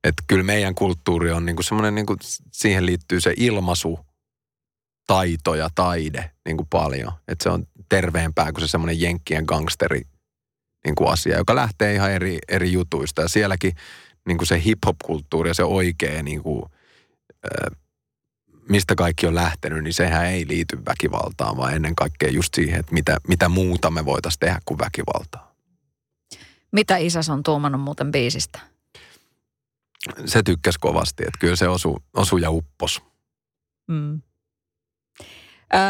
[0.05, 2.19] että kyllä meidän kulttuuri on niin kuin semmoinen, niin kuin
[2.53, 3.99] siihen liittyy se ilmaisu,
[5.07, 7.13] taito ja taide niin kuin paljon.
[7.29, 10.03] Että se on terveempää kuin se semmoinen jenkkien gangsteri
[10.85, 13.23] niin kuin asia, joka lähtee ihan eri, eri jutuista.
[13.23, 13.73] Ja sielläkin
[14.27, 16.63] niin kuin se hip-hop-kulttuuri ja se oikea, niin kuin,
[18.69, 22.93] mistä kaikki on lähtenyt, niin sehän ei liity väkivaltaan, vaan ennen kaikkea just siihen, että
[22.93, 25.55] mitä, mitä muuta me voitaisiin tehdä kuin väkivaltaa.
[26.73, 28.61] Mitä isäs on tuomannut muuten biisistä?
[30.25, 33.03] Se tykkäsi kovasti, että kyllä se osu, osu ja uppos.
[33.89, 34.23] Mm.
[35.75, 35.81] Öö,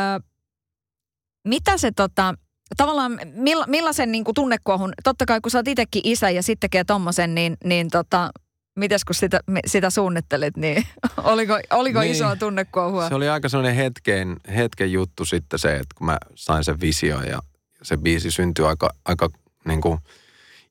[1.44, 2.34] mitä se tota,
[2.76, 6.70] tavallaan milla, millaisen niin kuin tunnekuohun, totta kai kun sä oot itsekin isä ja sitten
[6.70, 8.30] tekee tommosen, niin, niin tota,
[8.76, 13.08] mites kun sitä, sitä suunnittelit, niin oliko, oliko niin, isoa tunnekuohua?
[13.08, 17.22] Se oli aika sellainen hetken, hetken juttu sitten se, että kun mä sain sen visio
[17.22, 17.38] ja
[17.82, 19.30] se biisi syntyi aika, aika
[19.64, 19.98] niin kuin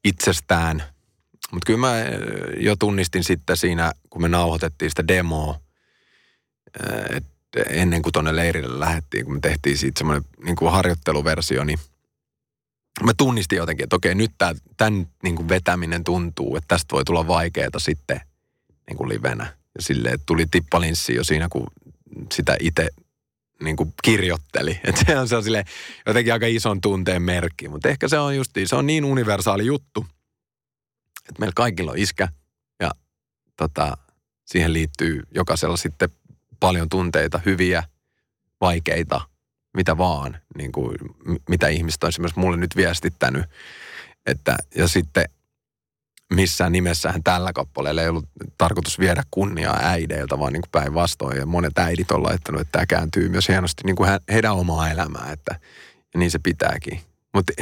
[0.03, 0.83] itsestään.
[1.51, 2.17] Mutta kyllä mä eh,
[2.59, 5.59] jo tunnistin sitten siinä, kun me nauhoitettiin sitä demoa,
[6.83, 7.36] eh, että
[7.69, 11.79] ennen kuin tuonne leirille lähdettiin, kun me tehtiin siitä semmoinen niin kuin harjoitteluversio, niin
[13.03, 17.05] mä tunnistin jotenkin, että okei, nyt tää, tämän niin kuin vetäminen tuntuu, että tästä voi
[17.05, 18.21] tulla vaikeaa sitten
[18.87, 19.43] niin kuin livenä.
[19.75, 21.67] Ja silleen, tuli tippalinssi jo siinä, kun
[22.33, 22.89] sitä itse
[23.63, 24.79] niin kuin kirjoitteli.
[24.83, 25.65] Että se on, se on sille
[26.05, 27.69] jotenkin aika ison tunteen merkki.
[27.69, 30.05] Mutta ehkä se on just, se on niin universaali juttu,
[31.19, 32.27] että meillä kaikilla on iskä
[32.79, 32.91] ja
[33.57, 33.97] tota,
[34.45, 36.09] siihen liittyy jokaisella sitten
[36.59, 37.83] paljon tunteita, hyviä,
[38.61, 39.21] vaikeita,
[39.77, 40.95] mitä vaan, niin kuin,
[41.49, 43.45] mitä ihmiset on esimerkiksi mulle nyt viestittänyt.
[44.25, 45.25] Että, ja sitten
[46.33, 51.37] missään nimessähän tällä kappaleella ei ollut tarkoitus viedä kunniaa äideiltä, vaan niin päinvastoin.
[51.37, 55.31] Ja monet äidit on laittanut, että tämä kääntyy myös hienosti niin kuin heidän omaa elämää,
[55.31, 55.59] että
[56.17, 57.01] niin se pitääkin.
[57.33, 57.53] Mutta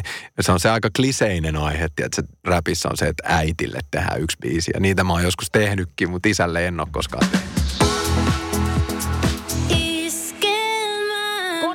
[0.41, 4.71] se on se aika kliseinen aihe, että räpissä on se, että äitille tehdään yksi biisi.
[4.73, 7.54] Ja niitä mä oon joskus tehnytkin, mutta isälle en ole koskaan tehnyt.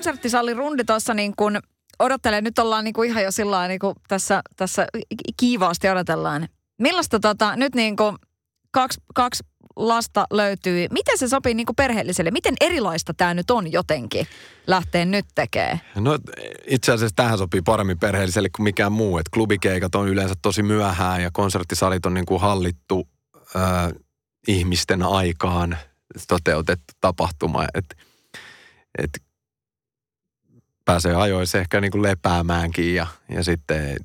[0.01, 1.59] Konserttisalli rundi tuossa niin kuin
[1.99, 4.87] odottelee, nyt ollaan niin kuin ihan jo sillä niin kuin tässä, tässä
[5.37, 6.49] kiivaasti odotellaan.
[6.79, 8.17] Millaista tota, nyt niin kuin
[8.71, 9.45] kaksi, kaksi
[9.77, 10.87] lasta löytyy.
[10.91, 12.31] Miten se sopii niin kuin perheelliselle?
[12.31, 14.27] Miten erilaista tämä nyt on jotenkin
[14.67, 15.81] lähteä nyt tekemään?
[15.95, 16.19] No
[16.67, 19.19] itse asiassa tähän sopii paremmin perheelliselle kuin mikään muu.
[19.19, 23.09] Et klubikeikat on yleensä tosi myöhään ja konserttisalit on niin kuin hallittu
[23.57, 23.93] äh,
[24.49, 25.79] ihmisten aikaan
[26.29, 27.65] toteutettu tapahtuma.
[27.75, 27.97] Et,
[28.99, 29.11] et
[30.91, 33.97] pääsee ajoissa ehkä niin kuin lepäämäänkin ja, ja sitten,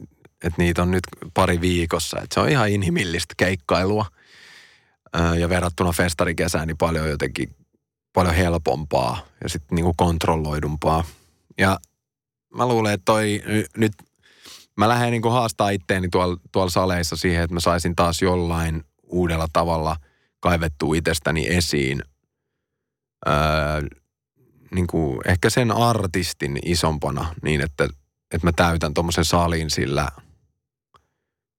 [0.43, 2.17] että niitä on nyt pari viikossa.
[2.17, 4.05] Että se on ihan inhimillistä keikkailua
[5.39, 7.55] ja verrattuna festarikesään niin paljon jotenkin
[8.13, 11.03] paljon helpompaa ja sitten niin kuin kontrolloidumpaa.
[11.57, 11.79] Ja
[12.55, 13.41] mä luulen, että toi
[13.77, 13.93] nyt,
[14.77, 18.83] mä lähden niin kuin haastaa itteeni tuolla, tuolla saleissa siihen, että mä saisin taas jollain
[19.03, 19.95] uudella tavalla
[20.39, 22.03] kaivettua itsestäni esiin.
[23.27, 23.33] Öö,
[24.75, 27.83] niin kuin ehkä sen artistin isompana niin, että,
[28.31, 30.07] että mä täytän tuommoisen salin sillä,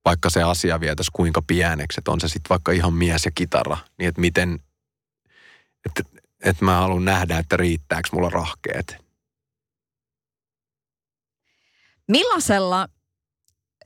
[0.04, 3.76] vaikka se asia vietäisi kuinka pieneksi, että on se sitten vaikka ihan mies ja kitara,
[3.98, 4.60] niin että miten,
[5.86, 6.02] että,
[6.44, 8.96] että mä haluan nähdä, että riittääkö mulla rahkeet.
[12.08, 12.88] Millaisella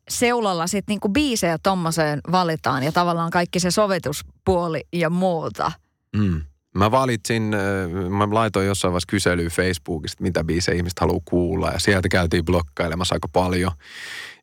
[0.09, 5.73] seulalla sitten niinku biisejä tommoseen valitaan ja tavallaan kaikki se sovituspuoli ja muuta?
[6.16, 6.45] Mm.
[6.74, 11.70] Mä valitsin, äh, mä laitoin jossain vaiheessa kyselyä Facebookista, mitä biisejä ihmiset haluaa kuulla.
[11.70, 13.72] Ja sieltä käytiin blokkailemassa aika paljon.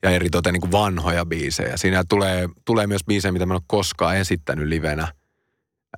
[0.03, 1.77] Ja eri toten niin kuin vanhoja biisejä.
[1.77, 5.13] Siinä tulee, tulee myös biisejä, mitä mä en ole koskaan esittänyt livenä.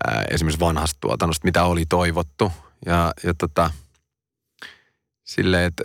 [0.08, 2.52] Ää, äh, esimerkiksi vanhasta tuotannosta, mitä oli toivottu.
[2.86, 3.72] Ja, ja tota,
[5.24, 5.84] silleen, että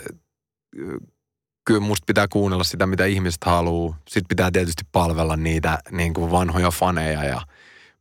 [1.64, 3.98] kyllä musta pitää kuunnella sitä, mitä ihmiset haluaa.
[4.09, 7.40] Sitten pitää tietysti palvella niitä niin kuin vanhoja faneja ja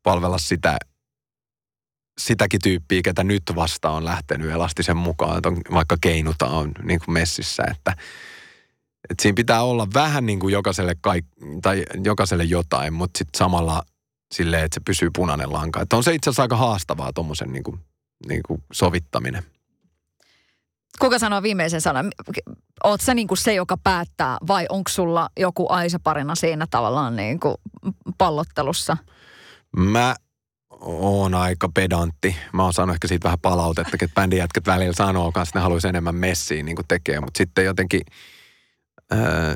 [0.04, 0.78] palvella sitä
[2.18, 7.00] sitäkin tyyppiä, ketä nyt vasta on lähtenyt elastisen mukaan, että on, vaikka keinuta on niin
[7.06, 7.96] kuin messissä, että
[9.10, 11.26] et siinä pitää olla vähän niin kuin jokaiselle, kaik,
[11.62, 13.84] tai jokaiselle jotain, mutta sitten samalla
[14.34, 15.82] silleen, että se pysyy punainen lanka.
[15.82, 17.80] Että on se itse asiassa aika haastavaa tuommoisen niin kuin,
[18.28, 19.44] niin kuin sovittaminen.
[21.00, 22.12] Kuka sanoo viimeisen sanan?
[22.84, 27.40] Oot sä niin kuin se, joka päättää vai onko sulla joku aisaparina siinä tavallaan niin
[27.40, 27.56] kuin
[28.18, 28.98] pallottelussa?
[29.78, 30.16] Mä
[30.86, 32.36] oon aika pedantti.
[32.54, 35.64] Mä oon saanut ehkä siitä vähän palautetta, että bändin jätkät välillä sanoo kanssa, että ne
[35.64, 37.20] haluaisi enemmän messiä niin kuin tekee.
[37.20, 38.02] Mutta sitten jotenkin
[39.14, 39.56] öö,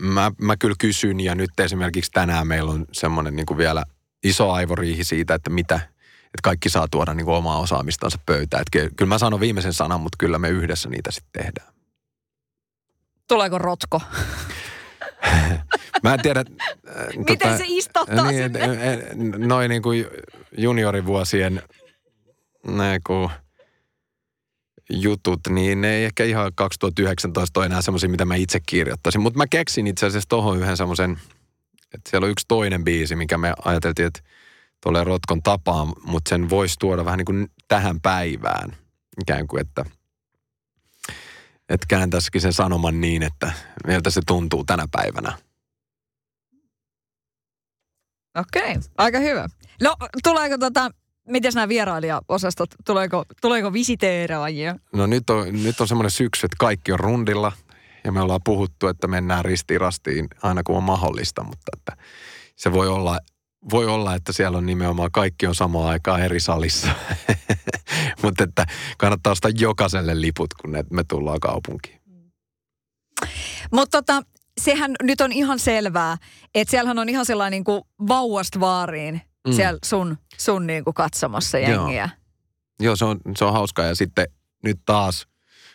[0.00, 3.84] mä, mä kyllä kysyn ja nyt esimerkiksi tänään meillä on semmoinen niin vielä
[4.24, 5.74] iso aivoriihi siitä, että mitä,
[6.24, 8.60] että kaikki saa tuoda niin kuin omaa osaamistansa pöytään.
[8.60, 11.74] Että kyllä mä sanon viimeisen sanan, mutta kyllä me yhdessä niitä sitten tehdään.
[13.28, 14.00] Tuleeko rotko?
[16.02, 16.44] Mä en tiedä...
[17.16, 19.46] Miten tota, se istuttaa niin, sinne?
[19.46, 20.06] Noin niin kuin
[20.58, 21.62] juniorivuosien
[22.66, 23.30] näin kuin
[24.90, 29.20] jutut, niin ne ei ehkä ihan 2019 ole enää semmoisia, mitä mä itse kirjoittaisin.
[29.20, 31.18] Mutta mä keksin itse asiassa tohon yhden semmoisen,
[31.94, 34.20] että siellä on yksi toinen biisi, mikä me ajateltiin, että
[34.82, 38.76] tulee Rotkon tapaan, mutta sen voisi tuoda vähän niin kuin tähän päivään.
[39.22, 39.84] Ikään kuin, että,
[41.68, 43.52] että kääntäisikin sen sanoman niin, että
[43.86, 45.38] miltä se tuntuu tänä päivänä.
[48.38, 49.48] Okei, okay, aika hyvä.
[49.82, 50.90] No, tuleeko tota,
[51.28, 54.76] miten nämä vierailijaosastot, tuleeko, tuleeko visiteeraajia?
[54.92, 57.52] No nyt on, nyt on semmoinen syksy, että kaikki on rundilla
[58.04, 62.04] ja me ollaan puhuttu, että mennään ristiin rastiin aina kun on mahdollista, mutta että
[62.56, 63.18] se voi olla,
[63.70, 66.88] voi olla, että siellä on nimenomaan kaikki on samaan aikaan eri salissa.
[68.22, 68.66] mutta että
[68.98, 72.00] kannattaa ostaa jokaiselle liput, kun me tullaan kaupunkiin.
[73.72, 74.22] Mutta tota,
[74.60, 76.16] sehän nyt on ihan selvää,
[76.54, 79.52] että siellähän on ihan sellainen niin kuin vauvasta vaariin mm.
[79.52, 82.08] siellä sun, sun niin kuin katsomassa jengiä.
[82.80, 84.26] Joo, Joo se, on, se on hauskaa ja sitten
[84.64, 85.26] nyt taas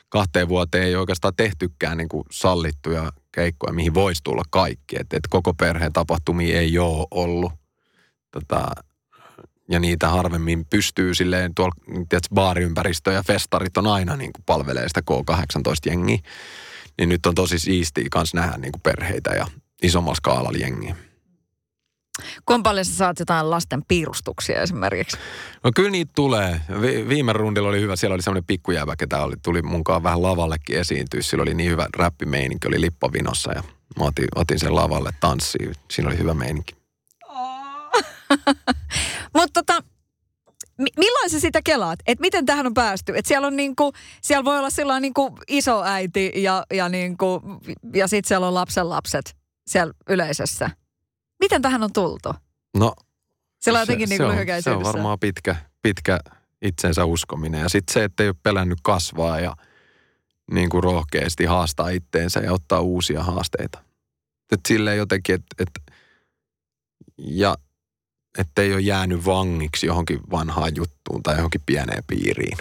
[0.10, 4.96] kahteen vuoteen ei oikeastaan tehtykään niin kuin sallittuja keikkoja, mihin voisi tulla kaikki.
[5.00, 7.52] Että et koko perheen tapahtumia ei ole ollut.
[8.32, 8.72] Tota,
[9.70, 14.88] ja niitä harvemmin pystyy silleen, tuolla tiedätkö, baariympäristö ja festarit on aina niin kuin palvelee
[14.88, 16.20] sitä K18-jengiä.
[16.98, 19.48] Niin nyt on tosi siistiä kanssa nähdä niin kuin perheitä ja
[19.84, 20.96] isommalla skaalalla jengiä.
[22.46, 25.18] Kuinka paljon sä saat jotain lasten piirustuksia esimerkiksi?
[25.64, 26.62] No kyllä niitä tulee.
[26.82, 27.96] Vi- viime rundilla oli hyvä.
[27.96, 31.22] Siellä oli semmoinen pikkujäävä, ketä oli, tuli munkaan vähän lavallekin esiintyä.
[31.22, 33.64] Sillä oli niin hyvä räppimeininki, oli lippavinossa ja
[34.00, 35.76] mä otin, otin sen lavalle tanssiin.
[35.92, 36.79] Siinä oli hyvä meininki.
[39.38, 39.84] Mutta tota,
[40.78, 42.00] milloin sä sitä kelaat?
[42.08, 43.18] Että miten tähän on päästy?
[43.18, 47.42] Että siellä on niinku, siellä voi olla sillä niinku iso äiti ja, ja, niinku,
[47.94, 49.36] ja sitten siellä on lapsen lapset
[49.68, 50.70] siellä yleisössä.
[51.40, 52.34] Miten tähän on tultu?
[52.78, 52.94] No,
[53.60, 56.20] se, on jotenkin niin se, se on varmaan pitkä, pitkä
[56.62, 57.62] itsensä uskominen.
[57.62, 59.56] Ja sitten se, että ei ole pelännyt kasvaa ja
[60.52, 63.84] niin kuin rohkeasti haastaa itteensä ja ottaa uusia haasteita.
[64.52, 65.94] Että silleen jotenkin, että et,
[67.18, 67.56] ja
[68.38, 72.58] että ei ole jäänyt vangiksi johonkin vanhaan juttuun tai johonkin pieneen piiriin.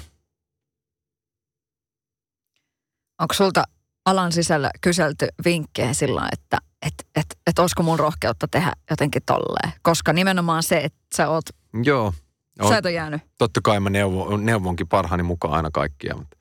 [3.21, 3.65] Onko sulta
[4.05, 9.73] alan sisällä kyselty vinkkejä sillä että että et, et olisiko mun rohkeutta tehdä jotenkin tolleen.
[9.83, 11.45] Koska nimenomaan se, että sä oot...
[11.83, 12.15] Joo.
[12.61, 13.23] On, sä et ole jäänyt.
[13.39, 16.15] Totta kai mä neuvon, neuvonkin parhaani mukaan aina kaikkia.
[16.17, 16.37] Mutta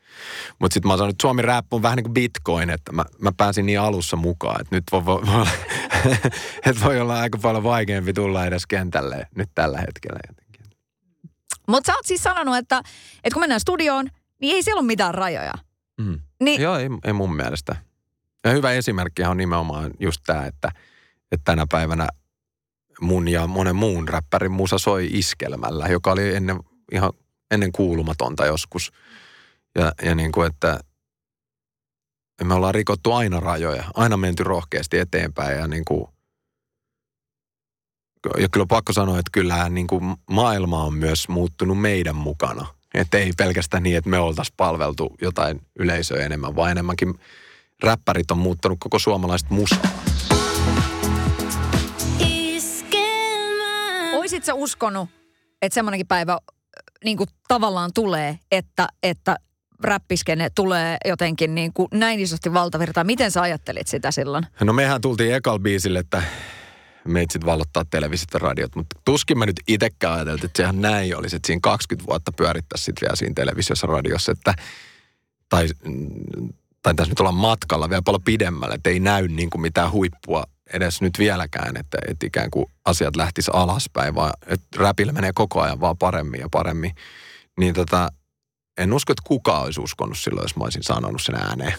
[0.60, 3.06] mut sitten mä oon sanonut, että Suomi Rap on vähän niin kuin Bitcoin, että mä,
[3.20, 5.46] mä pääsin niin alussa mukaan, että nyt voi, voi, voi,
[6.66, 10.66] että voi olla aika paljon vaikeampi tulla edes kentälle nyt tällä hetkellä jotenkin.
[11.68, 12.78] Mutta sä oot siis sanonut, että,
[13.24, 14.10] että kun mennään studioon,
[14.42, 15.54] niin ei siellä ole mitään rajoja.
[16.02, 16.20] Mm.
[16.44, 17.76] Niin, Joo, ei, ei mun mielestä.
[18.44, 20.72] Ja hyvä esimerkki on nimenomaan just tämä, että,
[21.32, 22.08] että tänä päivänä
[23.02, 26.60] mun ja monen muun räppärin musa soi iskelmällä, joka oli ennen,
[26.92, 27.14] ihan
[27.52, 28.92] ennen kuulumatonta joskus.
[29.76, 30.80] Ja, ja niin kuin, että
[32.44, 36.08] me ollaan rikottu aina rajoja, aina menty rohkeasti eteenpäin ja niin kuin,
[38.38, 42.66] ja kyllä pakko sanoa, että kyllähän niin kuin maailma on myös muuttunut meidän mukana.
[42.94, 47.20] Että ei pelkästään niin, että me oltaisiin palveltu jotain yleisöä enemmän, vaan enemmänkin
[47.84, 49.82] räppärit on muuttanut koko suomalaista musaa.
[54.14, 55.10] Oisit sä uskonut,
[55.62, 56.38] että semmoinenkin päivä
[57.04, 59.36] niin kuin tavallaan tulee, että, että
[59.84, 63.04] räppiskene tulee jotenkin niin kuin näin isosti valtavirtaa.
[63.04, 64.46] Miten sä ajattelit sitä silloin?
[64.62, 66.24] No mehän tultiin ekal biisille, että
[67.08, 71.36] meitsit vallottaa televisiot ja radiot, mutta tuskin mä nyt itsekään ajateltiin, että sehän näin olisi,
[71.36, 74.54] että siinä 20 vuotta pyörittäisi sitten vielä siinä televisiossa radiossa, että
[75.50, 75.68] tai
[76.84, 80.44] tai tässä nyt ollaan matkalla vielä paljon pidemmälle, että ei näy niin kuin mitään huippua
[80.74, 85.62] edes nyt vieläkään, että, että ikään kuin asiat lähtis alaspäin, vaan että räpillä menee koko
[85.62, 86.92] ajan vaan paremmin ja paremmin.
[87.60, 88.10] Niin tota,
[88.78, 91.74] en usko, että kukaan olisi uskonut silloin, jos mä olisin sanonut sen ääneen.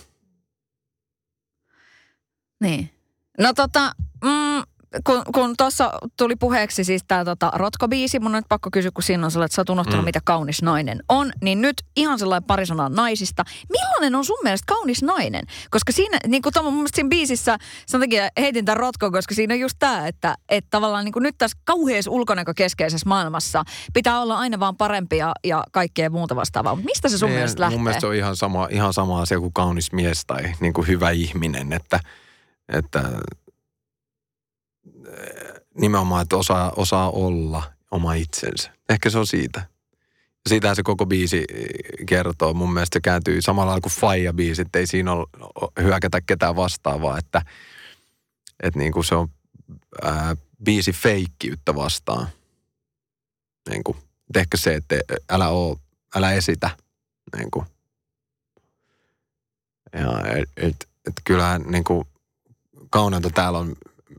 [2.60, 2.90] Niin.
[3.38, 3.92] No tota,
[4.24, 4.62] mm,
[5.04, 9.02] kun, kun tuossa tuli puheeksi siis tämä tota, Rotko-biisi, mun on nyt pakko kysyä, kun
[9.02, 10.04] siinä on sellainen, että sä oot unohtanut, mm.
[10.04, 13.44] mitä kaunis nainen on, niin nyt ihan sellainen pari sanaa naisista.
[13.70, 15.44] Millainen on sun mielestä kaunis nainen?
[15.70, 19.54] Koska siinä, niin kuin mun mielestä siinä biisissä, sen takia heitin tämän Rotko, koska siinä
[19.54, 23.64] on just tämä, että, että tavallaan niin kuin nyt tässä kauheassa ulkonäkökeskeisessä maailmassa
[23.94, 26.74] pitää olla aina vaan parempia ja kaikkea muuta vastaavaa.
[26.74, 27.76] Mutta mistä se sun Ei, mielestä lähtee?
[27.76, 30.86] Mun mielestä se on ihan sama, ihan sama asia kuin kaunis mies tai niin kuin
[30.86, 32.00] hyvä ihminen, että,
[32.68, 33.02] että
[35.74, 38.70] nimenomaan, että osaa, osaa olla oma itsensä.
[38.88, 39.66] Ehkä se on siitä.
[40.48, 41.44] Siitähän se koko biisi
[42.06, 42.54] kertoo.
[42.54, 45.26] Mun mielestä se kääntyy samalla kuin Faija-biisi, ei siinä ole
[45.82, 47.42] hyökätä ketään vastaavaa, että,
[48.62, 49.28] että niin kuin se on
[50.02, 52.28] ää, biisi feikkiyttä vastaan.
[53.70, 53.98] Niin kuin,
[54.36, 54.96] ehkä se, että
[55.30, 55.76] älä, oo,
[56.14, 56.70] älä esitä.
[57.36, 57.66] Niin kuin.
[59.92, 62.04] Ja, et, et, et kyllähän niin kuin,
[62.90, 63.76] kauneinta täällä on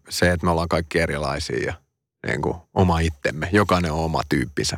[0.09, 1.73] se, että me ollaan kaikki erilaisia ja
[2.27, 3.49] niin kuin oma itsemme.
[3.51, 4.77] Jokainen on oma tyyppinsä.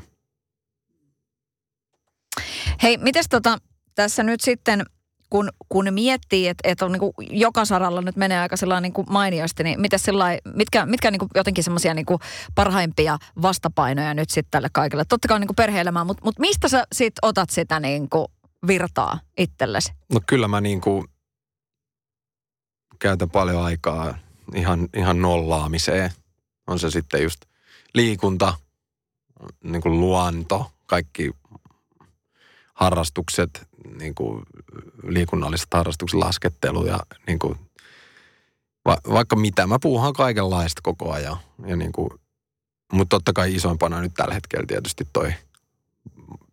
[2.84, 3.58] Hei, mites tota,
[3.96, 4.86] tässä nyt sitten,
[5.30, 9.82] kun, kun miettii, että, on niin joka saralla nyt menee aika sellainen niin mainiosti, niin
[9.82, 10.06] mites
[10.56, 12.06] mitkä, mitkä niin kuin jotenkin semmoisia niin
[12.56, 15.06] parhaimpia vastapainoja nyt sitten tälle kaikille?
[15.06, 18.28] Totta kai niin kuin perhe-elämää, mutta, mutta mistä sä sit otat sitä niin kuin
[18.68, 19.94] virtaa itsellesi?
[20.14, 21.08] No kyllä mä niin kuin
[23.00, 24.18] käytän paljon aikaa
[24.56, 26.12] ihan, ihan nollaamiseen.
[26.68, 27.42] On se sitten just
[27.94, 28.54] liikunta,
[29.64, 31.32] niin kuin luonto, kaikki
[32.74, 33.68] harrastukset,
[34.00, 34.44] niin kuin
[35.08, 37.60] liikunnalliset harrastukset, laskettelu ja niin kuin,
[38.86, 39.68] va, vaikka mitä.
[39.68, 41.38] Mä puuhan kaikenlaista koko ajan.
[41.66, 42.10] Ja niin kuin,
[42.94, 45.34] mutta totta kai isoimpana nyt tällä hetkellä tietysti toi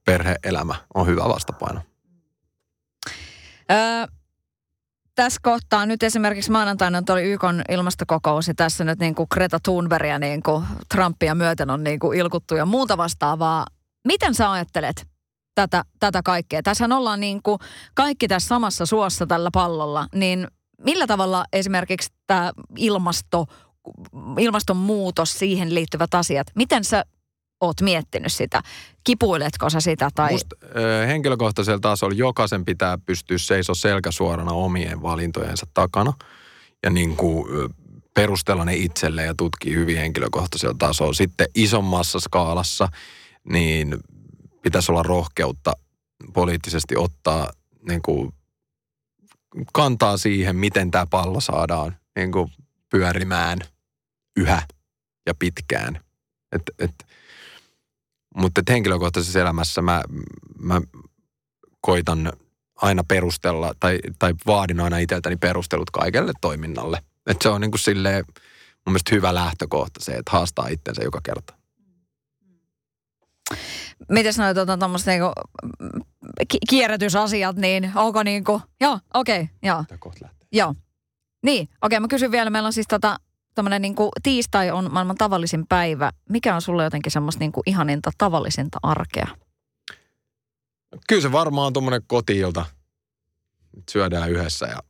[0.04, 1.80] perheelämä on hyvä vastapaino.
[3.70, 4.17] Öö,
[5.22, 10.18] tässä kohtaa nyt esimerkiksi maanantaina oli YK ilmastokokous ja tässä nyt niin kuin Greta Thunbergia
[10.18, 10.64] niin kuin
[10.94, 13.66] Trumpia myöten on niin kuin ilkuttu ja muuta vastaavaa.
[14.06, 15.06] Miten sä ajattelet
[15.54, 16.62] tätä, tätä kaikkea?
[16.62, 17.58] Tässähän ollaan niin kuin
[17.94, 20.48] kaikki tässä samassa suossa tällä pallolla, niin
[20.84, 23.46] millä tavalla esimerkiksi tämä ilmasto,
[24.38, 27.04] ilmastonmuutos, siihen liittyvät asiat, miten sä
[27.60, 28.62] oot miettinyt sitä?
[29.04, 30.10] Kipuiletko sä sitä?
[30.14, 30.32] Tai...
[30.32, 36.12] Must, äh, henkilökohtaisella tasolla jokaisen pitää pystyä seiso selkäsuorana omien valintojensa takana
[36.82, 37.46] ja niin kuin,
[38.14, 41.12] perustella ne itselle ja tutkia hyvin henkilökohtaisella tasolla.
[41.12, 42.88] Sitten isommassa skaalassa
[43.52, 43.96] niin
[44.62, 45.72] pitäisi olla rohkeutta
[46.32, 47.50] poliittisesti ottaa
[47.88, 48.32] niin kuin,
[49.72, 52.50] kantaa siihen, miten tämä pallo saadaan niin kuin,
[52.90, 53.58] pyörimään
[54.36, 54.62] yhä
[55.26, 56.00] ja pitkään.
[56.52, 57.06] Et, et,
[58.38, 60.02] mutta henkilökohtaisessa elämässä mä,
[60.58, 60.80] mä
[61.80, 62.32] koitan
[62.76, 67.02] aina perustella tai, tai vaadin aina itseltäni perustelut kaikelle toiminnalle.
[67.26, 68.24] Että se on niin kuin silleen
[68.86, 71.54] mun mielestä hyvä lähtökohta se, että haastaa itsensä joka kerta.
[74.08, 75.32] Miten sanoit tuota, tuommoista niinku,
[76.70, 79.84] kierrätysasiat, niin onko niinku, joo, okei, okay, joo.
[80.52, 80.74] Joo.
[81.42, 83.20] Niin, okei, okay, mä kysyn vielä, meillä on siis tota,
[83.58, 86.12] tämmöinen niin kuin tiistai on maailman tavallisin päivä.
[86.28, 89.26] Mikä on sulle jotenkin semmoista niin kuin ihaninta tavallisinta arkea?
[91.08, 92.66] Kyllä se varmaan on tuommoinen kotiilta.
[93.90, 94.82] Syödään yhdessä ja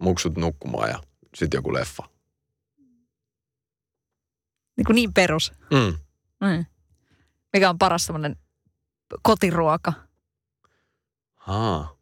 [0.00, 1.00] muksut nukkumaan ja
[1.34, 2.02] sitten joku leffa.
[4.76, 5.52] Niin kuin niin perus.
[5.70, 5.98] Mm.
[6.48, 6.64] Mm.
[7.52, 8.36] Mikä on paras semmoinen
[9.22, 9.92] kotiruoka?
[11.34, 11.96] Haa.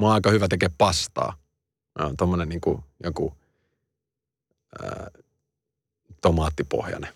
[0.00, 1.38] Mä oon aika hyvä tekee pastaa.
[1.98, 3.43] No, tommonen niin kuin joku
[4.82, 5.10] ää,
[6.20, 7.12] tomaattipohjainen.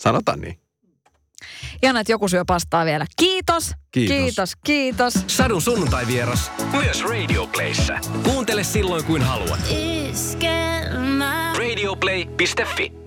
[0.00, 0.60] Sanotaan niin.
[1.82, 3.06] Ihana, että joku syö pastaa vielä.
[3.16, 4.56] Kiitos, kiitos, kiitos.
[4.64, 5.14] kiitos.
[5.26, 7.98] Sadun sunnuntai vieras myös Radio Playssä.
[8.24, 9.60] Kuuntele silloin kuin haluat.
[11.58, 13.05] Radioplay.fi